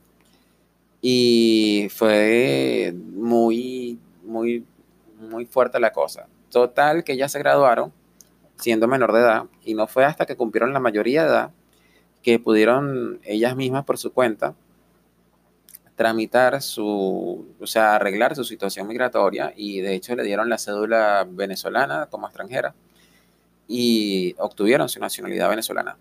Y 1.01 1.87
fue 1.91 2.93
muy, 2.93 3.99
muy, 4.23 4.65
muy 5.17 5.45
fuerte 5.45 5.79
la 5.79 5.93
cosa. 5.93 6.27
Total, 6.51 7.05
que 7.05 7.15
ya 7.15 7.29
se 7.29 7.39
graduaron 7.39 7.93
siendo 8.57 8.87
menor 8.87 9.13
de 9.13 9.19
edad 9.19 9.45
y 9.63 9.75
no 9.75 9.87
fue 9.87 10.03
hasta 10.03 10.25
que 10.25 10.35
cumplieron 10.35 10.73
la 10.73 10.79
mayoría 10.79 11.23
de 11.23 11.29
edad 11.29 11.51
que 12.21 12.37
pudieron 12.37 13.19
ellas 13.23 13.55
mismas 13.55 13.85
por 13.85 13.97
su 13.97 14.13
cuenta 14.13 14.55
tramitar 16.03 16.61
su, 16.61 17.55
o 17.61 17.65
sea, 17.65 17.95
arreglar 17.95 18.35
su 18.35 18.43
situación 18.43 18.85
migratoria 18.89 19.53
y 19.55 19.79
de 19.79 19.93
hecho 19.93 20.13
le 20.17 20.23
dieron 20.23 20.49
la 20.49 20.57
cédula 20.57 21.25
venezolana 21.25 22.07
como 22.07 22.27
extranjera 22.27 22.75
y 23.69 24.35
obtuvieron 24.37 24.89
su 24.89 24.99
nacionalidad 24.99 25.47
venezolana. 25.47 25.95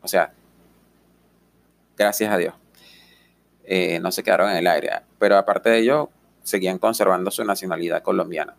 O 0.00 0.08
sea, 0.08 0.32
gracias 1.98 2.32
a 2.32 2.38
Dios. 2.38 2.54
Eh, 3.64 4.00
no 4.00 4.10
se 4.10 4.22
quedaron 4.22 4.50
en 4.52 4.56
el 4.56 4.66
aire. 4.66 4.90
Pero 5.18 5.36
aparte 5.36 5.68
de 5.68 5.80
ello, 5.80 6.08
seguían 6.42 6.78
conservando 6.78 7.30
su 7.30 7.44
nacionalidad 7.44 8.02
colombiana. 8.02 8.56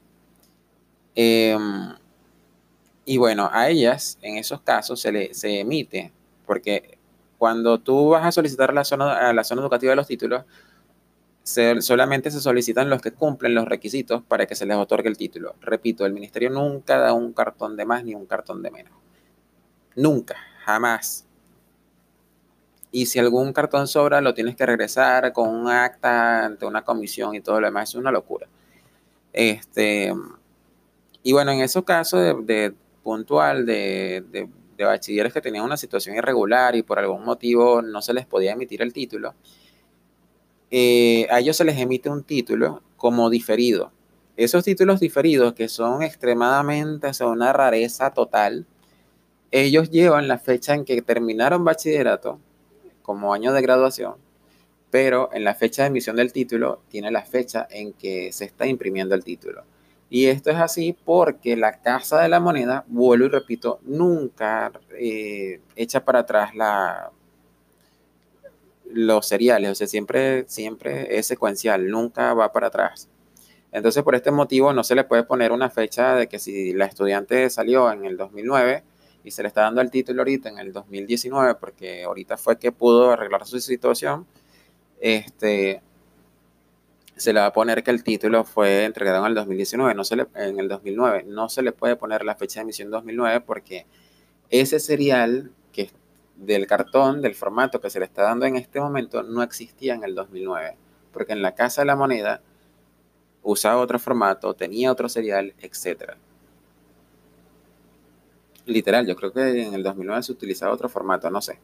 Em, 1.16 1.96
y 3.06 3.18
bueno, 3.18 3.50
a 3.52 3.68
ellas, 3.68 4.20
en 4.22 4.38
esos 4.38 4.62
casos, 4.62 5.02
se, 5.02 5.12
le, 5.12 5.34
se 5.34 5.62
emite, 5.62 6.12
porque 6.46 7.00
cuando 7.42 7.80
tú 7.80 8.10
vas 8.10 8.24
a 8.24 8.32
solicitar 8.32 8.72
la 8.72 8.84
zona, 8.84 9.30
a 9.30 9.34
la 9.34 9.44
zona 9.44 9.64
educativa 9.64 9.90
de 9.90 9.96
los 9.96 10.06
títulos, 10.06 10.44
solamente 11.44 12.30
se 12.30 12.40
solicitan 12.40 12.88
los 12.88 13.02
que 13.02 13.14
cumplen 13.14 13.56
los 13.56 13.66
requisitos 13.68 14.22
para 14.22 14.46
que 14.46 14.54
se 14.54 14.68
les 14.68 14.78
otorgue 14.78 15.10
el 15.10 15.18
título. 15.18 15.56
Repito, 15.60 16.06
el 16.06 16.14
ministerio 16.14 16.52
nunca 16.52 17.00
da 17.00 17.14
un 17.14 17.34
cartón 17.34 17.76
de 17.76 17.84
más 17.84 18.04
ni 18.04 18.14
un 18.14 18.28
cartón 18.28 18.62
de 18.62 18.70
menos. 18.70 18.94
Nunca, 19.96 20.36
jamás. 20.64 21.26
Y 22.92 23.08
si 23.08 23.18
algún 23.18 23.54
cartón 23.54 23.88
sobra, 23.88 24.22
lo 24.22 24.36
tienes 24.36 24.56
que 24.56 24.68
regresar 24.68 25.34
con 25.34 25.50
un 25.50 25.68
acta 25.68 26.46
ante 26.46 26.68
una 26.68 26.84
comisión 26.84 27.34
y 27.34 27.42
todo 27.42 27.60
lo 27.60 27.66
demás. 27.66 27.90
Es 27.90 27.96
una 27.96 28.12
locura. 28.12 28.46
Este, 29.34 30.14
y 31.24 31.32
bueno, 31.32 31.54
en 31.54 31.62
esos 31.62 31.86
casos 31.86 32.46
de, 32.46 32.76
puntual 33.02 33.66
de, 33.66 34.24
de, 34.30 34.48
bachilleres 34.86 35.34
que 35.34 35.42
tenían 35.42 35.64
una 35.64 35.78
situación 35.78 36.16
irregular 36.16 36.76
y 36.76 36.84
por 36.84 37.00
algún 37.00 37.24
motivo 37.24 37.82
no 37.82 38.02
se 38.02 38.14
les 38.14 38.26
podía 38.26 38.54
emitir 38.54 38.82
el 38.82 38.94
título, 38.94 39.36
eh, 40.70 41.28
a 41.30 41.40
ellos 41.40 41.58
se 41.58 41.66
les 41.66 41.78
emite 41.78 42.10
un 42.10 42.24
título 42.24 42.82
como 42.98 43.30
diferido. 43.30 43.92
Esos 44.38 44.64
títulos 44.64 45.00
diferidos, 45.00 45.54
que 45.54 45.68
son 45.68 46.04
extremadamente, 46.04 47.14
son 47.14 47.32
una 47.32 47.52
rareza 47.54 48.12
total, 48.12 48.66
ellos 49.52 49.90
llevan 49.90 50.30
la 50.30 50.38
fecha 50.38 50.74
en 50.74 50.86
que 50.86 51.02
terminaron 51.02 51.66
bachillerato 51.66 52.40
como 53.02 53.34
año 53.34 53.52
de 53.52 53.62
graduación, 53.62 54.16
pero 54.90 55.30
en 55.34 55.44
la 55.44 55.56
fecha 55.56 55.84
de 55.84 55.90
emisión 55.90 56.16
del 56.16 56.32
título 56.32 56.82
tiene 56.88 57.12
la 57.12 57.24
fecha 57.24 57.68
en 57.70 57.92
que 57.94 58.32
se 58.32 58.46
está 58.46 58.66
imprimiendo 58.66 59.14
el 59.14 59.26
título. 59.26 59.66
Y 60.14 60.28
esto 60.28 60.50
es 60.52 60.58
así 60.58 60.94
porque 61.06 61.56
la 61.56 61.80
Casa 61.80 62.20
de 62.22 62.28
la 62.28 62.42
Moneda, 62.42 62.84
vuelvo 62.90 63.28
y 63.28 63.30
repito, 63.30 63.80
nunca 63.84 64.70
eh, 65.00 65.62
echa 65.78 66.04
para 66.04 66.20
atrás 66.20 66.54
la, 66.54 67.12
los 68.94 69.26
seriales, 69.26 69.72
o 69.72 69.76
sea, 69.76 69.88
siempre, 69.88 70.44
siempre 70.50 71.18
es 71.18 71.28
secuencial, 71.28 71.90
nunca 71.90 72.34
va 72.34 72.52
para 72.52 72.68
atrás. 72.68 73.08
Entonces, 73.72 74.04
por 74.04 74.16
este 74.16 74.32
motivo, 74.32 74.74
no 74.74 74.84
se 74.84 74.96
le 74.96 75.06
puede 75.06 75.24
poner 75.24 75.54
una 75.54 75.70
fecha 75.70 76.14
de 76.16 76.28
que 76.28 76.40
si 76.40 76.74
la 76.74 76.88
estudiante 76.88 77.50
salió 77.50 77.90
en 77.90 78.04
el 78.04 78.18
2009 78.18 78.84
y 79.24 79.32
se 79.32 79.44
le 79.44 79.48
está 79.48 79.62
dando 79.62 79.80
el 79.80 79.92
título 79.92 80.24
ahorita 80.24 80.50
en 80.50 80.60
el 80.60 80.74
2019, 80.74 81.56
porque 81.56 82.04
ahorita 82.04 82.36
fue 82.36 82.60
que 82.60 82.74
pudo 82.74 83.12
arreglar 83.12 83.48
su 83.48 83.62
situación, 83.62 84.28
este, 85.00 85.82
se 87.22 87.34
le 87.34 87.40
va 87.40 87.48
a 87.48 87.54
poner 87.54 87.84
que 87.84 87.92
el 87.92 88.04
título 88.04 88.44
fue 88.44 88.86
entregado 88.86 89.20
en 89.20 89.30
el 89.30 89.36
2019, 89.36 89.94
no 89.94 90.04
se 90.04 90.16
le, 90.16 90.28
en 90.36 90.60
el 90.60 90.68
2009. 90.68 91.26
No 91.28 91.50
se 91.50 91.62
le 91.62 91.72
puede 91.72 91.96
poner 91.96 92.26
la 92.26 92.36
fecha 92.36 92.60
de 92.60 92.64
emisión 92.64 92.90
2009 92.90 93.42
porque 93.42 93.86
ese 94.50 94.80
serial 94.80 95.52
que 95.72 95.92
del 96.36 96.66
cartón, 96.66 97.22
del 97.22 97.36
formato 97.36 97.80
que 97.80 97.92
se 97.92 98.00
le 98.00 98.06
está 98.06 98.24
dando 98.24 98.46
en 98.46 98.56
este 98.56 98.80
momento, 98.80 99.22
no 99.22 99.44
existía 99.44 99.94
en 99.94 100.04
el 100.04 100.16
2009, 100.16 100.76
porque 101.14 101.34
en 101.34 101.44
la 101.44 101.54
Casa 101.54 101.82
de 101.82 101.86
la 101.86 101.96
Moneda 101.96 102.42
usaba 103.44 103.80
otro 103.80 104.00
formato, 104.00 104.56
tenía 104.56 104.92
otro 104.92 105.08
serial, 105.08 105.54
etc. 105.60 106.14
Literal, 108.66 109.06
yo 109.06 109.16
creo 109.16 109.32
que 109.32 109.68
en 109.68 109.76
el 109.76 109.84
2009 109.84 110.24
se 110.24 110.32
utilizaba 110.32 110.74
otro 110.74 110.90
formato, 110.90 111.30
no 111.30 111.42
sé. 111.42 111.60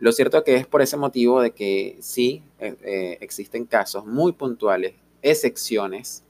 Lo 0.00 0.12
cierto 0.12 0.44
que 0.44 0.56
es 0.56 0.66
por 0.66 0.82
ese 0.82 0.96
motivo 0.96 1.40
de 1.40 1.50
que 1.50 1.98
sí 2.00 2.42
eh, 2.60 2.76
eh, 2.82 3.18
existen 3.20 3.66
casos 3.66 4.06
muy 4.06 4.32
puntuales, 4.32 4.94
excepciones, 5.22 6.24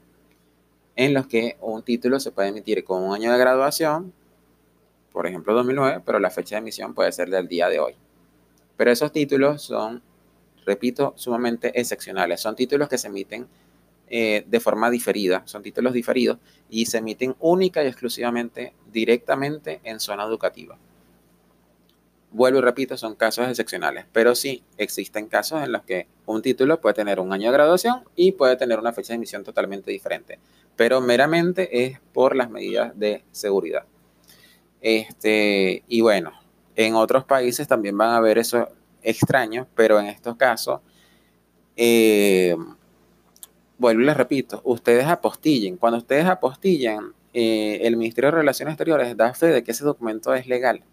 en 0.95 1.13
los 1.13 1.27
que 1.27 1.57
un 1.61 1.83
título 1.83 2.19
se 2.19 2.31
puede 2.31 2.49
emitir 2.49 2.83
con 2.83 3.03
un 3.03 3.13
año 3.13 3.31
de 3.31 3.37
graduación 3.37 4.13
por 5.11 5.27
ejemplo 5.27 5.53
2009, 5.53 6.01
pero 6.05 6.19
la 6.19 6.29
fecha 6.29 6.55
de 6.55 6.59
emisión 6.59 6.93
puede 6.93 7.11
ser 7.11 7.29
del 7.29 7.47
día 7.47 7.69
de 7.69 7.79
hoy. 7.79 7.95
Pero 8.77 8.91
esos 8.91 9.11
títulos 9.11 9.61
son, 9.61 10.01
repito, 10.65 11.13
sumamente 11.17 11.77
excepcionales. 11.79 12.39
Son 12.41 12.55
títulos 12.55 12.87
que 12.87 12.97
se 12.97 13.07
emiten 13.07 13.47
eh, 14.07 14.45
de 14.47 14.59
forma 14.59 14.89
diferida, 14.89 15.43
son 15.45 15.61
títulos 15.61 15.93
diferidos 15.93 16.37
y 16.69 16.85
se 16.85 16.99
emiten 16.99 17.35
única 17.39 17.83
y 17.83 17.87
exclusivamente 17.87 18.73
directamente 18.91 19.81
en 19.83 19.99
zona 19.99 20.23
educativa. 20.23 20.77
Vuelvo 22.31 22.59
y 22.59 22.61
repito, 22.61 22.95
son 22.95 23.15
casos 23.15 23.47
excepcionales, 23.47 24.05
pero 24.11 24.35
sí 24.35 24.63
existen 24.77 25.27
casos 25.27 25.63
en 25.63 25.71
los 25.71 25.83
que 25.83 26.07
un 26.27 26.43
título 26.43 26.79
puede 26.79 26.93
tener 26.93 27.19
un 27.19 27.33
año 27.33 27.47
de 27.49 27.57
graduación 27.57 28.03
y 28.15 28.33
puede 28.33 28.55
tener 28.55 28.77
una 28.77 28.93
fecha 28.93 29.13
de 29.13 29.15
emisión 29.15 29.43
totalmente 29.43 29.89
diferente, 29.89 30.37
pero 30.75 31.01
meramente 31.01 31.85
es 31.85 31.99
por 32.13 32.35
las 32.35 32.51
medidas 32.51 32.97
de 32.99 33.23
seguridad. 33.31 33.85
Este, 34.79 35.83
y 35.87 36.01
bueno, 36.01 36.33
en 36.75 36.95
otros 36.95 37.25
países 37.25 37.67
también 37.67 37.97
van 37.97 38.11
a 38.11 38.21
ver 38.21 38.37
eso 38.37 38.69
extraño, 39.01 39.67
pero 39.75 39.99
en 39.99 40.05
estos 40.05 40.35
casos, 40.35 40.81
eh, 41.75 42.55
vuelvo 43.77 44.01
y 44.01 44.05
les 44.05 44.17
repito, 44.17 44.61
ustedes 44.63 45.05
apostillen. 45.05 45.77
Cuando 45.77 45.97
ustedes 45.97 46.25
apostillan, 46.25 47.13
eh, 47.33 47.79
el 47.83 47.97
Ministerio 47.97 48.31
de 48.31 48.37
Relaciones 48.37 48.73
Exteriores 48.73 49.17
da 49.17 49.33
fe 49.33 49.47
de 49.47 49.63
que 49.63 49.71
ese 49.71 49.83
documento 49.83 50.33
es 50.33 50.47
legal. 50.47 50.83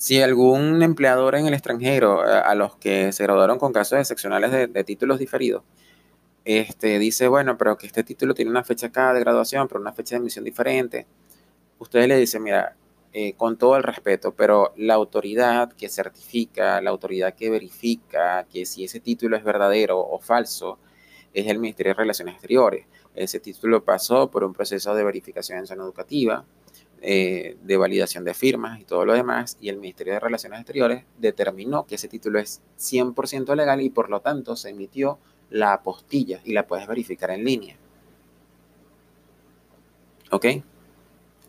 Si 0.00 0.22
algún 0.22 0.82
empleador 0.82 1.34
en 1.34 1.46
el 1.46 1.52
extranjero, 1.52 2.22
a, 2.22 2.54
los 2.54 2.74
que 2.76 3.12
se 3.12 3.22
graduaron 3.22 3.58
con 3.58 3.70
casos 3.70 3.98
excepcionales 3.98 4.50
de, 4.50 4.66
de, 4.66 4.82
títulos 4.82 5.18
diferidos, 5.18 5.62
este, 6.46 6.98
dice, 6.98 7.28
bueno, 7.28 7.58
pero 7.58 7.76
que 7.76 7.86
este 7.86 8.02
título 8.02 8.32
tiene 8.32 8.50
una 8.50 8.64
fecha 8.64 8.86
acá 8.86 9.12
de 9.12 9.20
graduación, 9.20 9.68
pero 9.68 9.78
una 9.78 9.92
fecha 9.92 10.14
de 10.14 10.20
emisión 10.20 10.46
diferente, 10.46 11.06
ustedes 11.78 12.08
le 12.08 12.16
dicen, 12.16 12.42
mira, 12.42 12.76
eh, 13.12 13.34
con 13.34 13.58
todo 13.58 13.76
el 13.76 13.82
respeto, 13.82 14.32
pero 14.34 14.72
la 14.78 14.94
autoridad 14.94 15.70
que 15.74 15.90
certifica, 15.90 16.80
la 16.80 16.88
autoridad 16.88 17.34
que 17.34 17.50
verifica 17.50 18.46
que 18.50 18.64
si 18.64 18.84
ese 18.84 19.00
título 19.00 19.36
es 19.36 19.44
verdadero 19.44 20.00
o 20.00 20.18
falso, 20.18 20.78
es 21.34 21.46
el 21.46 21.58
Ministerio 21.58 21.92
de 21.92 21.98
Relaciones 21.98 22.36
Exteriores. 22.36 22.86
Ese 23.14 23.38
título 23.38 23.84
pasó 23.84 24.30
por 24.30 24.44
un 24.44 24.54
proceso 24.54 24.94
de 24.94 25.04
verificación 25.04 25.58
en 25.58 25.66
zona 25.66 25.84
educativa, 25.84 26.46
eh, 27.02 27.56
de 27.62 27.76
validación 27.76 28.24
de 28.24 28.34
firmas 28.34 28.80
y 28.80 28.84
todo 28.84 29.04
lo 29.04 29.14
demás, 29.14 29.56
y 29.60 29.68
el 29.68 29.78
Ministerio 29.78 30.12
de 30.14 30.20
Relaciones 30.20 30.60
Exteriores 30.60 31.04
determinó 31.18 31.86
que 31.86 31.94
ese 31.94 32.08
título 32.08 32.38
es 32.38 32.60
100% 32.78 33.54
legal 33.56 33.80
y 33.80 33.90
por 33.90 34.10
lo 34.10 34.20
tanto 34.20 34.54
se 34.56 34.70
emitió 34.70 35.18
la 35.50 35.72
apostilla 35.72 36.40
y 36.44 36.52
la 36.52 36.66
puedes 36.66 36.86
verificar 36.86 37.30
en 37.30 37.44
línea. 37.44 37.76
¿Ok? 40.30 40.46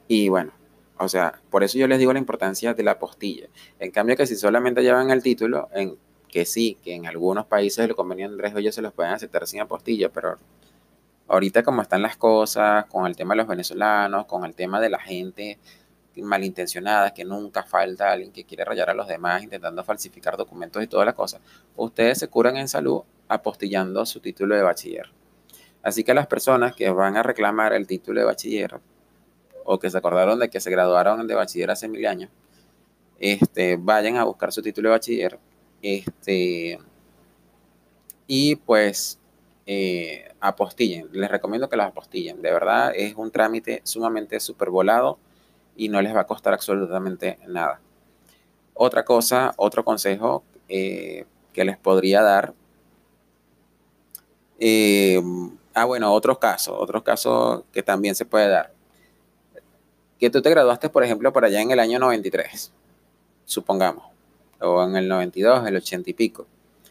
Y 0.07 0.29
bueno, 0.29 0.51
o 0.97 1.07
sea, 1.07 1.41
por 1.49 1.63
eso 1.63 1.77
yo 1.77 1.87
les 1.87 1.99
digo 1.99 2.13
la 2.13 2.19
importancia 2.19 2.73
de 2.73 2.83
la 2.83 2.99
postilla. 2.99 3.47
En 3.79 3.91
cambio 3.91 4.15
que 4.15 4.27
si 4.27 4.35
solamente 4.35 4.81
llevan 4.83 5.11
el 5.11 5.21
título, 5.23 5.69
en 5.73 5.97
que 6.29 6.45
sí, 6.45 6.77
que 6.83 6.95
en 6.95 7.05
algunos 7.05 7.45
países 7.45 7.85
el 7.85 7.95
convenio 7.95 8.27
de 8.27 8.33
Andrés 8.33 8.53
ellos 8.55 8.75
se 8.75 8.81
los 8.81 8.93
pueden 8.93 9.11
aceptar 9.11 9.45
sin 9.47 9.61
apostilla, 9.61 10.09
pero 10.09 10.37
ahorita 11.31 11.63
como 11.63 11.81
están 11.81 12.01
las 12.01 12.17
cosas, 12.17 12.85
con 12.87 13.07
el 13.07 13.15
tema 13.15 13.33
de 13.33 13.37
los 13.37 13.47
venezolanos, 13.47 14.25
con 14.25 14.43
el 14.43 14.53
tema 14.53 14.81
de 14.81 14.89
la 14.89 14.99
gente 14.99 15.59
malintencionada, 16.17 17.13
que 17.13 17.23
nunca 17.23 17.63
falta 17.63 18.11
alguien 18.11 18.33
que 18.33 18.43
quiere 18.43 18.65
rayar 18.65 18.89
a 18.89 18.93
los 18.93 19.07
demás 19.07 19.41
intentando 19.41 19.81
falsificar 19.81 20.35
documentos 20.35 20.83
y 20.83 20.87
toda 20.87 21.05
la 21.05 21.13
cosa, 21.13 21.39
ustedes 21.77 22.19
se 22.19 22.27
curan 22.27 22.57
en 22.57 22.67
salud 22.67 23.03
apostillando 23.29 24.05
su 24.05 24.19
título 24.19 24.55
de 24.55 24.61
bachiller. 24.61 25.09
Así 25.81 26.03
que 26.03 26.13
las 26.13 26.27
personas 26.27 26.75
que 26.75 26.89
van 26.91 27.15
a 27.15 27.23
reclamar 27.23 27.71
el 27.71 27.87
título 27.87 28.19
de 28.19 28.25
bachiller 28.25 28.81
o 29.63 29.79
que 29.79 29.89
se 29.89 29.97
acordaron 29.97 30.37
de 30.37 30.49
que 30.49 30.59
se 30.59 30.69
graduaron 30.69 31.25
de 31.27 31.35
bachiller 31.35 31.71
hace 31.71 31.87
mil 31.87 32.05
años, 32.07 32.29
este, 33.19 33.77
vayan 33.77 34.17
a 34.17 34.25
buscar 34.25 34.51
su 34.51 34.61
título 34.61 34.89
de 34.89 34.95
bachiller. 34.95 35.39
Este, 35.81 36.77
y 38.27 38.57
pues 38.57 39.20
eh, 39.65 40.33
apostillen. 40.39 41.09
Les 41.11 41.29
recomiendo 41.29 41.69
que 41.69 41.77
las 41.77 41.87
apostillen. 41.87 42.41
De 42.41 42.51
verdad 42.51 42.93
es 42.95 43.15
un 43.15 43.31
trámite 43.31 43.81
sumamente 43.83 44.39
super 44.39 44.69
volado 44.69 45.19
y 45.75 45.89
no 45.89 46.01
les 46.01 46.15
va 46.15 46.21
a 46.21 46.27
costar 46.27 46.53
absolutamente 46.53 47.39
nada. 47.47 47.79
Otra 48.73 49.05
cosa, 49.05 49.53
otro 49.57 49.83
consejo 49.85 50.43
eh, 50.69 51.25
que 51.53 51.65
les 51.65 51.77
podría 51.77 52.21
dar, 52.21 52.53
eh, 54.59 55.21
Ah, 55.73 55.85
bueno, 55.85 56.13
otros 56.13 56.37
casos, 56.37 56.75
otros 56.77 57.01
casos 57.01 57.63
que 57.71 57.81
también 57.81 58.13
se 58.13 58.25
puede 58.25 58.49
dar. 58.49 58.73
Que 60.19 60.29
tú 60.29 60.41
te 60.41 60.49
graduaste, 60.49 60.89
por 60.89 61.03
ejemplo, 61.03 61.31
por 61.31 61.45
allá 61.45 61.61
en 61.61 61.71
el 61.71 61.79
año 61.79 61.97
93, 61.97 62.73
supongamos, 63.45 64.03
o 64.59 64.83
en 64.83 64.97
el 64.97 65.07
92, 65.07 65.65
el 65.67 65.77
80 65.77 66.09
y 66.09 66.13
pico, 66.13 66.45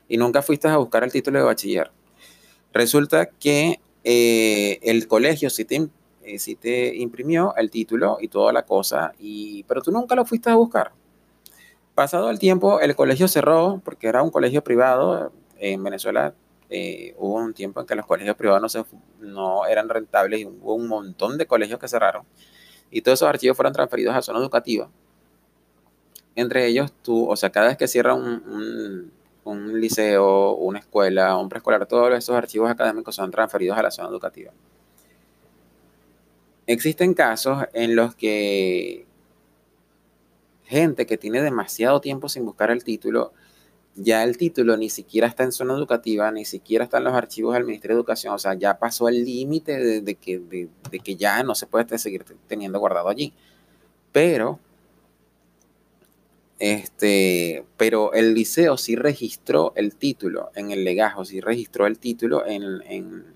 y 0.09 0.17
nunca 0.17 0.41
fuiste 0.41 0.69
a 0.69 0.79
buscar 0.79 1.05
el 1.05 1.13
título 1.13 1.39
de 1.41 1.45
bachiller. 1.45 1.91
Resulta 2.73 3.27
que 3.27 3.81
eh, 4.05 4.79
el 4.83 5.09
colegio 5.09 5.51
sí 5.51 5.65
te, 5.65 5.89
eh, 6.23 6.57
te, 6.61 6.97
imprimió 6.97 7.55
el 7.57 7.71
título 7.71 8.19
y 8.21 8.29
toda 8.29 8.53
la 8.53 8.65
cosa, 8.65 9.13
y, 9.19 9.65
pero 9.65 9.83
tú 9.83 9.91
nunca 9.91 10.15
lo 10.15 10.25
fuiste 10.25 10.51
a 10.51 10.55
buscar. 10.55 10.93
Pasado 11.95 12.31
el 12.31 12.39
tiempo, 12.39 12.81
el 12.81 12.95
colegio 12.95 13.29
cerró 13.29 13.81
porque 13.85 14.07
era 14.07 14.23
un 14.23 14.31
colegio 14.31 14.63
privado. 14.63 15.33
En 15.59 15.83
Venezuela 15.85 16.35
eh, 16.71 17.15
hubo 17.19 17.35
un 17.35 17.53
tiempo 17.53 17.81
en 17.81 17.87
que 17.87 17.95
los 17.95 18.07
colegios 18.07 18.37
privados 18.37 18.75
no, 18.75 18.87
no 19.21 19.67
eran 19.67 19.89
rentables 19.89 20.41
y 20.41 20.47
hubo 20.47 20.75
un 20.75 20.89
montón 20.89 21.37
de 21.37 21.47
colegios 21.47 21.79
que 21.79 21.89
cerraron. 21.89 22.25
Y 22.91 23.03
todos 23.03 23.19
esos 23.19 23.29
archivos 23.29 23.57
fueron 23.57 23.73
transferidos 23.73 24.15
a 24.15 24.23
zona 24.23 24.39
educativa. 24.39 24.89
Entre 26.37 26.67
ellos, 26.67 26.93
tú, 27.03 27.29
o 27.29 27.37
sea, 27.37 27.51
cada 27.51 27.69
vez 27.69 27.77
que 27.77 27.89
cierra 27.89 28.15
un 28.15 29.13
liceo, 29.45 30.55
una 30.55 30.79
escuela, 30.79 31.37
un 31.37 31.49
preescolar, 31.49 31.87
todos 31.87 32.13
esos 32.15 32.37
archivos 32.37 32.71
académicos 32.71 33.15
son 33.15 33.31
transferidos 33.31 33.79
a 33.79 33.83
la 33.83 33.91
zona 33.91 34.09
educativa. 34.09 34.53
Existen 36.67 37.15
casos 37.15 37.65
en 37.73 37.97
los 37.97 38.15
que 38.15 39.07
gente 40.65 41.05
que 41.05 41.19
tiene 41.19 41.43
demasiado 41.43 42.01
tiempo 42.01 42.29
sin 42.29 42.45
buscar 42.45 42.71
el 42.71 42.85
título, 42.85 43.33
ya 43.97 44.23
el 44.23 44.37
título 44.37 44.77
ni 44.77 44.89
siquiera 44.89 45.27
está 45.27 45.43
en 45.43 45.53
zona 45.53 45.75
educativa, 45.75 46.31
ni 46.31 46.45
siquiera 46.45 46.85
está 46.85 46.99
en 46.99 47.05
los 47.05 47.15
archivos 47.15 47.55
del 47.55 47.65
Ministerio 47.65 47.97
de 47.97 48.01
Educación, 48.01 48.35
o 48.35 48.39
sea, 48.39 48.55
ya 48.55 48.79
pasó 48.79 49.09
el 49.09 49.25
límite 49.25 50.01
de, 50.01 50.15
que, 50.15 50.39
de, 50.39 51.01
que 51.01 51.17
ya 51.17 51.43
no 51.43 51.55
se 51.55 51.67
puede 51.67 51.99
seguir 51.99 52.25
teniendo 52.47 52.79
guardado 52.79 53.09
allí. 53.09 53.33
Pero, 54.13 54.61
este, 56.61 57.65
pero 57.77 58.13
el 58.13 58.35
liceo 58.35 58.77
sí 58.77 58.95
registró 58.95 59.73
el 59.75 59.97
título 59.97 60.51
en 60.55 60.71
el 60.71 60.85
legajo, 60.85 61.25
sí 61.25 61.41
registró 61.41 61.87
el 61.87 61.99
título 61.99 62.47
en, 62.47 62.83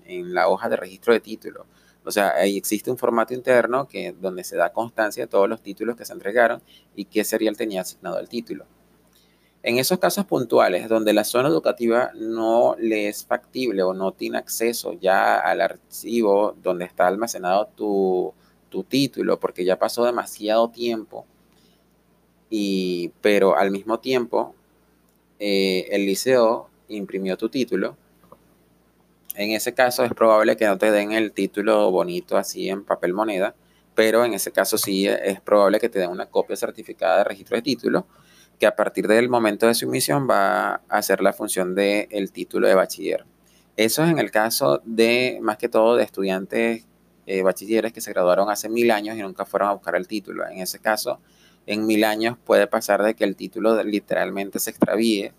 en 0.05 0.33
la 0.33 0.47
hoja 0.47 0.69
de 0.69 0.77
registro 0.77 1.11
de 1.13 1.19
título. 1.19 1.65
O 2.05 2.11
sea, 2.11 2.35
ahí 2.35 2.55
existe 2.55 2.91
un 2.91 2.97
formato 2.97 3.33
interno 3.33 3.87
que, 3.87 4.13
donde 4.13 4.43
se 4.43 4.55
da 4.55 4.71
constancia 4.71 5.23
de 5.23 5.27
todos 5.27 5.49
los 5.49 5.61
títulos 5.61 5.95
que 5.95 6.05
se 6.05 6.13
entregaron 6.13 6.61
y 6.95 7.05
qué 7.05 7.23
serial 7.23 7.57
tenía 7.57 7.81
asignado 7.81 8.19
el 8.19 8.29
título. 8.29 8.65
En 9.63 9.79
esos 9.79 9.97
casos 9.97 10.25
puntuales 10.25 10.87
donde 10.87 11.11
la 11.13 11.23
zona 11.23 11.49
educativa 11.49 12.11
no 12.13 12.75
le 12.77 13.07
es 13.07 13.25
factible 13.25 13.81
o 13.81 13.95
no 13.95 14.11
tiene 14.11 14.37
acceso 14.37 14.93
ya 14.93 15.39
al 15.39 15.59
archivo 15.61 16.55
donde 16.61 16.85
está 16.85 17.07
almacenado 17.07 17.67
tu, 17.75 18.33
título 18.89 19.39
porque 19.39 19.63
ya 19.63 19.79
pasó 19.79 20.03
demasiado 20.03 20.69
tiempo, 20.69 21.25
pero 23.21 23.57
al 23.57 23.71
mismo 23.71 23.99
tiempo 23.99 24.55
eh, 25.39 25.87
el 25.91 26.05
liceo 26.05 26.69
imprimió 26.87 27.37
tu 27.37 27.49
título, 27.49 27.97
en 29.35 29.51
ese 29.51 29.73
caso 29.73 30.03
es 30.03 30.13
probable 30.13 30.55
que 30.55 30.65
no 30.65 30.77
te 30.77 30.91
den 30.91 31.11
el 31.11 31.33
título 31.33 31.91
bonito 31.91 32.37
así 32.37 32.69
en 32.69 32.83
papel 32.83 33.13
moneda, 33.13 33.53
pero 33.93 34.23
en 34.23 34.33
ese 34.33 34.51
caso 34.51 34.77
sí 34.77 35.07
es 35.07 35.41
probable 35.41 35.79
que 35.79 35.89
te 35.89 35.99
den 35.99 36.09
una 36.09 36.27
copia 36.27 36.55
certificada 36.55 37.19
de 37.19 37.23
registro 37.25 37.57
de 37.57 37.61
título, 37.61 38.07
que 38.59 38.65
a 38.65 38.75
partir 38.75 39.07
del 39.07 39.27
momento 39.27 39.67
de 39.67 39.73
su 39.73 39.85
emisión 39.85 40.27
va 40.29 40.75
a 40.75 40.81
hacer 40.87 41.21
la 41.21 41.33
función 41.33 41.75
del 41.75 42.07
el 42.09 42.31
título 42.31 42.67
de 42.67 42.75
bachiller. 42.75 43.25
Eso 43.75 44.03
es 44.03 44.09
en 44.09 44.19
el 44.19 44.31
caso 44.31 44.81
de, 44.85 45.39
más 45.41 45.57
que 45.57 45.67
todo, 45.67 45.97
de 45.97 46.03
estudiantes 46.03 46.87
eh, 47.25 47.41
bachilleres 47.41 47.91
que 47.91 47.99
se 47.99 48.13
graduaron 48.13 48.49
hace 48.49 48.69
mil 48.69 48.89
años 48.91 49.17
y 49.17 49.21
nunca 49.21 49.43
fueron 49.43 49.69
a 49.69 49.73
buscar 49.73 49.97
el 49.97 50.07
título. 50.07 50.47
En 50.47 50.59
ese 50.59 50.79
caso, 50.79 51.19
en 51.67 51.85
mil 51.85 52.03
años 52.03 52.37
puede 52.43 52.67
pasar 52.67 53.03
de 53.03 53.15
que 53.15 53.23
el 53.23 53.35
título 53.35 53.81
literalmente 53.83 54.59
se 54.59 54.69
extravíe 54.69 55.33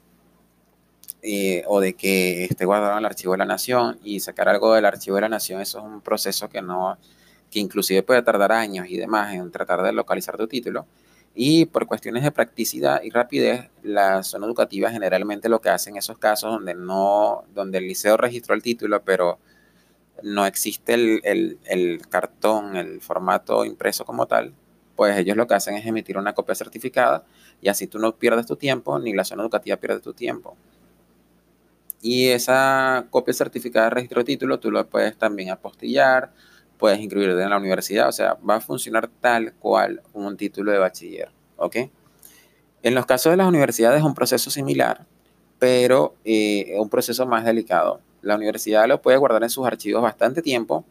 eh, 1.23 1.65
o 1.67 1.81
de 1.81 1.95
que 1.95 2.45
esté 2.45 2.65
guardado 2.65 2.93
en 2.93 2.99
el 2.99 3.07
archivo 3.07 3.33
de 3.33 3.39
la 3.39 3.47
nación 3.47 3.99
y 4.05 4.21
sacar 4.21 4.49
algo 4.49 4.75
del 4.75 4.85
archivo 4.85 5.17
de 5.17 5.23
la 5.23 5.29
nación, 5.29 5.61
eso 5.61 5.79
es 5.79 5.85
un 5.85 6.01
proceso 6.01 6.49
que 6.49 6.63
no, 6.63 6.99
que 7.51 7.59
inclusive 7.59 8.03
puede 8.03 8.23
tardar 8.23 8.53
años 8.53 8.87
y 8.89 8.97
demás 8.97 9.35
en 9.35 9.51
tratar 9.51 9.83
de 9.83 9.93
localizar 9.93 10.37
tu 10.37 10.47
título. 10.47 10.87
Y 11.35 11.67
por 11.67 11.87
cuestiones 11.87 12.23
de 12.23 12.31
practicidad 12.33 13.03
y 13.03 13.11
rapidez, 13.11 13.69
la 13.83 14.23
zona 14.23 14.47
educativa 14.47 14.91
generalmente 14.91 15.49
lo 15.49 15.61
que 15.61 15.69
hace 15.69 15.91
en 15.91 15.97
esos 15.97 16.19
casos 16.19 16.51
donde 16.53 16.75
no, 16.75 17.45
donde 17.55 17.79
el 17.79 17.89
liceo 17.89 18.17
registró 18.17 18.55
el 18.55 18.63
título, 18.63 19.03
pero 19.05 19.39
no 20.23 20.47
existe 20.47 20.95
el, 20.95 21.21
el, 21.25 21.59
el 21.65 22.07
cartón, 22.09 22.77
el 22.77 23.01
formato 23.01 23.65
impreso 23.65 24.05
como 24.05 24.27
tal, 24.27 24.55
pues 24.97 25.17
ellos 25.17 25.37
lo 25.37 25.47
que 25.47 25.55
hacen 25.55 25.75
es 25.75 25.87
emitir 25.87 26.19
una 26.19 26.35
copia 26.35 26.55
certificada 26.55 27.25
y 27.61 27.69
así 27.69 27.87
tú 27.87 27.99
no 27.99 28.17
pierdes 28.17 28.47
tu 28.47 28.57
tiempo, 28.57 28.99
ni 28.99 29.13
la 29.13 29.25
zona 29.25 29.43
educativa 29.43 29.77
pierde 29.77 30.01
tu 30.01 30.15
tiempo. 30.15 30.57
Y 32.03 32.29
esa 32.29 33.07
copia 33.11 33.35
certificada 33.35 33.87
de 33.87 33.91
registro 33.91 34.21
de 34.21 34.25
título 34.25 34.59
tú 34.59 34.71
lo 34.71 34.89
puedes 34.89 35.17
también 35.17 35.51
apostillar, 35.51 36.33
puedes 36.79 36.99
inscribirte 37.01 37.43
en 37.43 37.51
la 37.51 37.57
universidad, 37.57 38.09
o 38.09 38.13
sea, 38.13 38.35
va 38.49 38.57
a 38.57 38.61
funcionar 38.61 39.09
tal 39.21 39.55
cual 39.55 40.03
un 40.13 40.37
título 40.37 40.73
de 40.73 40.79
bachiller, 40.79 41.31
¿ok? 41.57 41.77
En 42.83 42.95
los 42.95 43.07
casos 43.07 43.33
de 43.33 43.37
las 43.37 43.49
universidades 43.49 43.99
es 43.99 44.05
un 44.05 44.15
proceso 44.15 44.51
similar, 44.51 45.07
pero 45.59 46.15
eh, 46.25 46.75
un 46.79 46.89
proceso 46.89 47.27
más 47.27 47.45
delicado. 47.45 48.01
La 48.23 48.37
universidad 48.37 48.87
lo 48.87 49.01
puede 49.01 49.17
guardar 49.17 49.43
en 49.43 49.51
sus 49.51 49.67
archivos 49.67 50.03
bastante 50.03 50.43
tiempo, 50.43 50.85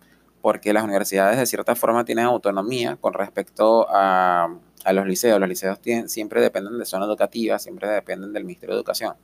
porque 0.45 0.73
las 0.73 0.83
universidades 0.83 1.39
de 1.39 1.47
cierta 1.47 1.73
forma 1.73 2.05
tienen 2.05 2.25
autonomía 2.25 2.97
con 2.97 3.15
respecto 3.15 3.87
a, 3.89 4.55
a 4.83 4.93
los 4.93 5.07
liceos. 5.07 5.39
Los 5.39 5.49
liceos 5.49 5.79
siempre 6.05 6.39
dependen 6.39 6.77
de 6.77 6.85
zona 6.85 7.05
educativa, 7.05 7.57
siempre 7.57 7.89
dependen 7.89 8.31
del 8.31 8.43
Ministerio 8.43 8.75
de 8.75 8.81
Educación. 8.81 9.15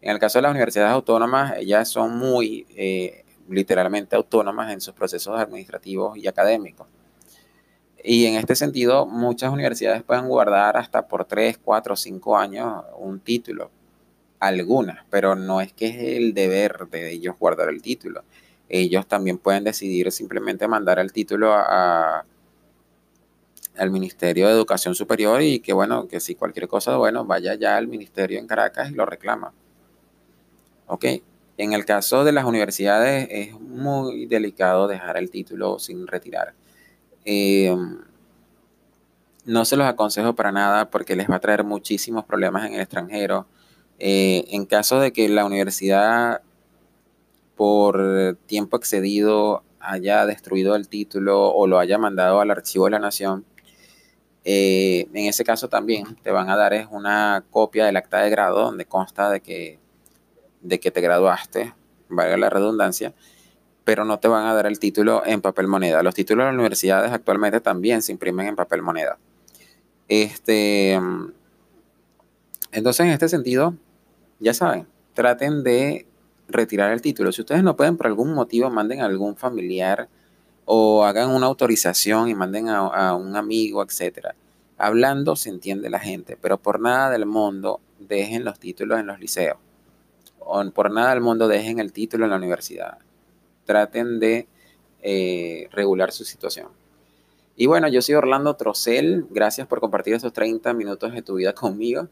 En 0.00 0.12
el 0.12 0.18
caso 0.18 0.38
de 0.38 0.44
las 0.44 0.52
universidades 0.52 0.92
autónomas, 0.92 1.58
ellas 1.58 1.90
son 1.90 2.16
muy 2.16 2.66
eh, 2.74 3.26
literalmente 3.50 4.16
autónomas 4.16 4.72
en 4.72 4.80
sus 4.80 4.94
procesos 4.94 5.38
administrativos 5.38 6.16
y 6.16 6.26
académicos. 6.26 6.86
Y 8.02 8.24
en 8.24 8.36
este 8.36 8.56
sentido, 8.56 9.04
muchas 9.04 9.52
universidades 9.52 10.04
pueden 10.04 10.26
guardar 10.26 10.78
hasta 10.78 11.06
por 11.06 11.26
3, 11.26 11.58
4, 11.62 11.96
5 11.96 12.38
años 12.38 12.82
un 12.96 13.20
título. 13.20 13.70
Algunas, 14.40 15.04
pero 15.10 15.34
no 15.34 15.60
es 15.60 15.74
que 15.74 15.88
es 15.88 15.96
el 16.16 16.32
deber 16.32 16.88
de 16.90 17.12
ellos 17.12 17.36
guardar 17.38 17.68
el 17.68 17.82
título. 17.82 18.24
Ellos 18.68 19.06
también 19.06 19.38
pueden 19.38 19.64
decidir 19.64 20.10
simplemente 20.12 20.66
mandar 20.66 20.98
el 20.98 21.12
título 21.12 21.52
a, 21.54 22.24
al 23.76 23.90
Ministerio 23.90 24.46
de 24.46 24.52
Educación 24.52 24.94
Superior 24.94 25.42
y 25.42 25.60
que 25.60 25.72
bueno, 25.72 26.08
que 26.08 26.20
si 26.20 26.34
cualquier 26.34 26.68
cosa, 26.68 26.96
bueno, 26.96 27.24
vaya 27.24 27.54
ya 27.54 27.76
al 27.76 27.86
ministerio 27.88 28.38
en 28.38 28.46
Caracas 28.46 28.90
y 28.90 28.94
lo 28.94 29.06
reclama. 29.06 29.52
¿ok? 30.86 31.04
En 31.58 31.72
el 31.72 31.84
caso 31.84 32.24
de 32.24 32.32
las 32.32 32.44
universidades 32.44 33.28
es 33.30 33.58
muy 33.58 34.26
delicado 34.26 34.88
dejar 34.88 35.16
el 35.16 35.30
título 35.30 35.78
sin 35.78 36.06
retirar. 36.06 36.54
Em, 37.24 37.98
no 39.44 39.64
se 39.64 39.76
los 39.76 39.86
aconsejo 39.86 40.34
para 40.34 40.52
nada 40.52 40.90
porque 40.90 41.16
les 41.16 41.30
va 41.30 41.36
a 41.36 41.40
traer 41.40 41.64
muchísimos 41.64 42.24
problemas 42.24 42.66
en 42.66 42.74
el 42.74 42.80
extranjero. 42.80 43.46
Eh, 43.98 44.44
en 44.50 44.66
caso 44.66 45.00
de 45.00 45.12
que 45.12 45.28
la 45.28 45.44
universidad 45.46 46.42
por 47.56 48.36
tiempo 48.46 48.76
excedido 48.76 49.64
haya 49.80 50.26
destruido 50.26 50.76
el 50.76 50.88
título 50.88 51.48
o 51.48 51.66
lo 51.66 51.78
haya 51.78 51.98
mandado 51.98 52.40
al 52.40 52.50
archivo 52.50 52.84
de 52.86 52.92
la 52.92 52.98
nación, 52.98 53.44
eh, 54.44 55.08
en 55.12 55.26
ese 55.26 55.44
caso 55.44 55.68
también 55.68 56.16
te 56.22 56.30
van 56.30 56.48
a 56.50 56.56
dar 56.56 56.72
es 56.72 56.86
una 56.90 57.44
copia 57.50 57.86
del 57.86 57.96
acta 57.96 58.20
de 58.20 58.30
grado 58.30 58.60
donde 58.60 58.84
consta 58.84 59.30
de 59.30 59.40
que 59.40 59.80
de 60.62 60.80
que 60.80 60.90
te 60.90 61.00
graduaste, 61.00 61.74
valga 62.08 62.36
la 62.36 62.50
redundancia, 62.50 63.14
pero 63.84 64.04
no 64.04 64.18
te 64.18 64.28
van 64.28 64.46
a 64.46 64.54
dar 64.54 64.66
el 64.66 64.78
título 64.78 65.22
en 65.24 65.40
papel 65.40 65.68
moneda. 65.68 66.02
Los 66.02 66.14
títulos 66.14 66.44
de 66.44 66.50
las 66.50 66.54
universidades 66.54 67.12
actualmente 67.12 67.60
también 67.60 68.02
se 68.02 68.12
imprimen 68.12 68.48
en 68.48 68.56
papel 68.56 68.82
moneda. 68.82 69.18
Este, 70.08 70.98
entonces, 72.72 73.06
en 73.06 73.12
este 73.12 73.28
sentido, 73.28 73.74
ya 74.40 74.54
saben, 74.54 74.86
traten 75.14 75.62
de 75.62 76.06
retirar 76.48 76.92
el 76.92 77.02
título. 77.02 77.32
Si 77.32 77.40
ustedes 77.42 77.62
no 77.62 77.76
pueden 77.76 77.96
por 77.96 78.06
algún 78.06 78.34
motivo, 78.34 78.70
manden 78.70 79.00
a 79.00 79.06
algún 79.06 79.36
familiar 79.36 80.08
o 80.64 81.04
hagan 81.04 81.30
una 81.30 81.46
autorización 81.46 82.28
y 82.28 82.34
manden 82.34 82.68
a, 82.68 83.14
un 83.14 83.36
amigo, 83.36 83.82
etc. 83.82 84.28
Hablando 84.78 85.36
se 85.36 85.50
entiende 85.50 85.90
la 85.90 86.00
gente, 86.00 86.36
pero 86.40 86.58
por 86.58 86.80
nada 86.80 87.10
del 87.10 87.26
mundo 87.26 87.80
dejen 87.98 88.44
los 88.44 88.58
títulos 88.58 88.98
en 88.98 89.06
los 89.06 89.20
liceos 89.20 89.56
por 90.72 90.90
nada 90.90 91.10
del 91.10 91.20
mundo 91.20 91.48
dejen 91.48 91.78
el 91.78 91.92
título 91.92 92.24
en 92.24 92.30
la 92.30 92.36
universidad. 92.36 92.98
Traten 93.64 94.20
de 94.20 94.46
eh, 95.02 95.68
regular 95.72 96.12
su 96.12 96.24
situación. 96.24 96.68
Y 97.56 97.66
bueno, 97.66 97.88
yo 97.88 98.02
soy 98.02 98.14
Orlando 98.14 98.54
Trocel. 98.54 99.26
Gracias 99.30 99.66
por 99.66 99.80
compartir 99.80 100.14
esos 100.14 100.32
30 100.32 100.72
minutos 100.74 101.12
de 101.12 101.22
tu 101.22 101.36
vida 101.36 101.52
conmigo. 101.54 102.08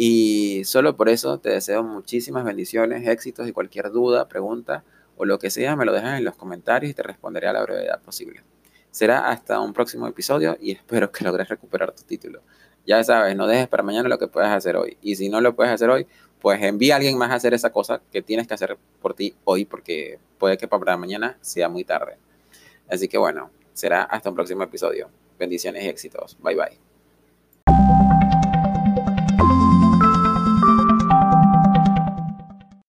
Y 0.00 0.62
solo 0.62 0.96
por 0.96 1.08
eso 1.08 1.38
te 1.38 1.50
deseo 1.50 1.82
muchísimas 1.82 2.44
bendiciones, 2.44 3.04
éxitos 3.08 3.48
y 3.48 3.52
cualquier 3.52 3.90
duda, 3.90 4.28
pregunta 4.28 4.84
o 5.16 5.24
lo 5.24 5.40
que 5.40 5.50
sea, 5.50 5.74
me 5.74 5.84
lo 5.84 5.92
dejas 5.92 6.18
en 6.18 6.24
los 6.24 6.36
comentarios 6.36 6.92
y 6.92 6.94
te 6.94 7.02
responderé 7.02 7.48
a 7.48 7.52
la 7.52 7.62
brevedad 7.62 8.00
posible. 8.00 8.44
Será 8.92 9.28
hasta 9.28 9.58
un 9.58 9.72
próximo 9.72 10.06
episodio 10.06 10.56
y 10.60 10.70
espero 10.78 11.10
que 11.10 11.24
logres 11.24 11.48
recuperar 11.48 11.90
tu 11.90 12.04
título. 12.04 12.42
Ya 12.86 13.02
sabes, 13.02 13.34
no 13.34 13.48
dejes 13.48 13.66
para 13.66 13.82
mañana 13.82 14.08
lo 14.08 14.20
que 14.20 14.28
puedes 14.28 14.50
hacer 14.50 14.76
hoy. 14.76 14.96
Y 15.02 15.16
si 15.16 15.28
no 15.30 15.40
lo 15.40 15.56
puedes 15.56 15.72
hacer 15.72 15.90
hoy, 15.90 16.06
pues 16.40 16.62
envía 16.62 16.94
a 16.94 16.98
alguien 16.98 17.18
más 17.18 17.32
a 17.32 17.34
hacer 17.34 17.52
esa 17.52 17.70
cosa 17.70 18.00
que 18.12 18.22
tienes 18.22 18.46
que 18.46 18.54
hacer 18.54 18.78
por 19.02 19.14
ti 19.14 19.34
hoy 19.42 19.64
porque 19.64 20.20
puede 20.38 20.58
que 20.58 20.68
para 20.68 20.96
mañana 20.96 21.38
sea 21.40 21.68
muy 21.68 21.82
tarde. 21.82 22.18
Así 22.88 23.08
que 23.08 23.18
bueno, 23.18 23.50
será 23.72 24.04
hasta 24.04 24.28
un 24.28 24.36
próximo 24.36 24.62
episodio. 24.62 25.10
Bendiciones 25.40 25.82
y 25.82 25.88
éxitos. 25.88 26.38
Bye 26.40 26.54
bye. 26.54 26.87